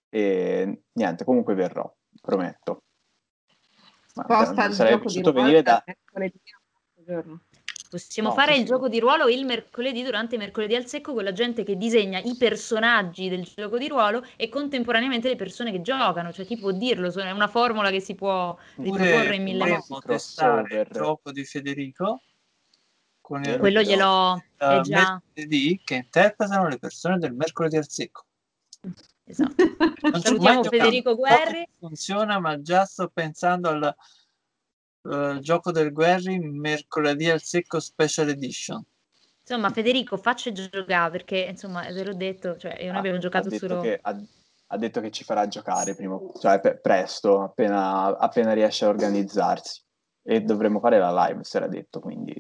[0.09, 2.85] E niente, comunque verrò, prometto.
[4.15, 5.83] Ma Sposta il gioco di ruolo da...
[5.85, 6.41] mercoledì
[7.05, 7.41] giorno.
[7.95, 11.23] Possiamo no, fare il gioco di ruolo il mercoledì durante il mercoledì al secco con
[11.23, 15.81] la gente che disegna i personaggi del gioco di ruolo e contemporaneamente le persone che
[15.81, 20.07] giocano, cioè chi può dirlo, è una formula che si può riproporre in mille modi.
[20.07, 22.21] testare il gioco di Federico
[23.21, 28.25] con il quello glielo è già mercoledì che interpretano le persone del mercoledì al secco.
[29.23, 29.55] Esatto.
[30.19, 31.65] Salutiamo Federico Guerri.
[31.79, 33.95] Funziona, ma già sto pensando al
[35.05, 38.85] uh, Gioco del Guerri mercoledì al secco Special Edition.
[39.47, 43.81] Insomma, Federico, faccia giocare perché, insomma, ve l'ho detto, cioè, noi abbiamo giocato solo...
[43.81, 44.19] Che, ha,
[44.69, 49.83] ha, detto che ci farà giocare prima, cioè pe- presto, appena, appena riesce a organizzarsi.
[50.23, 52.35] E dovremo fare la live, si era detto, quindi...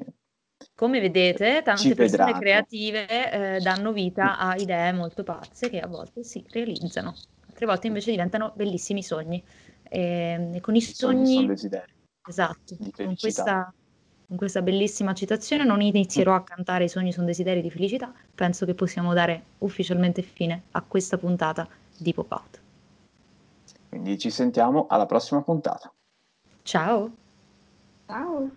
[0.75, 6.25] Come vedete, tante persone creative eh, danno vita a idee molto pazze che a volte
[6.25, 7.15] si realizzano,
[7.47, 9.45] altre volte invece diventano bellissimi sogni.
[9.83, 11.27] E, ehm, e con i, I sogni...
[11.27, 11.94] sogni sono desideri
[12.27, 13.73] Esatto, con questa,
[14.27, 18.65] con questa, bellissima citazione non inizierò a cantare I sogni sono desideri di felicità, penso
[18.65, 22.61] che possiamo dare ufficialmente fine a questa puntata di Pop Out.
[23.91, 25.93] Quindi ci sentiamo alla prossima puntata.
[26.63, 27.11] Ciao.
[28.07, 28.51] Ciao.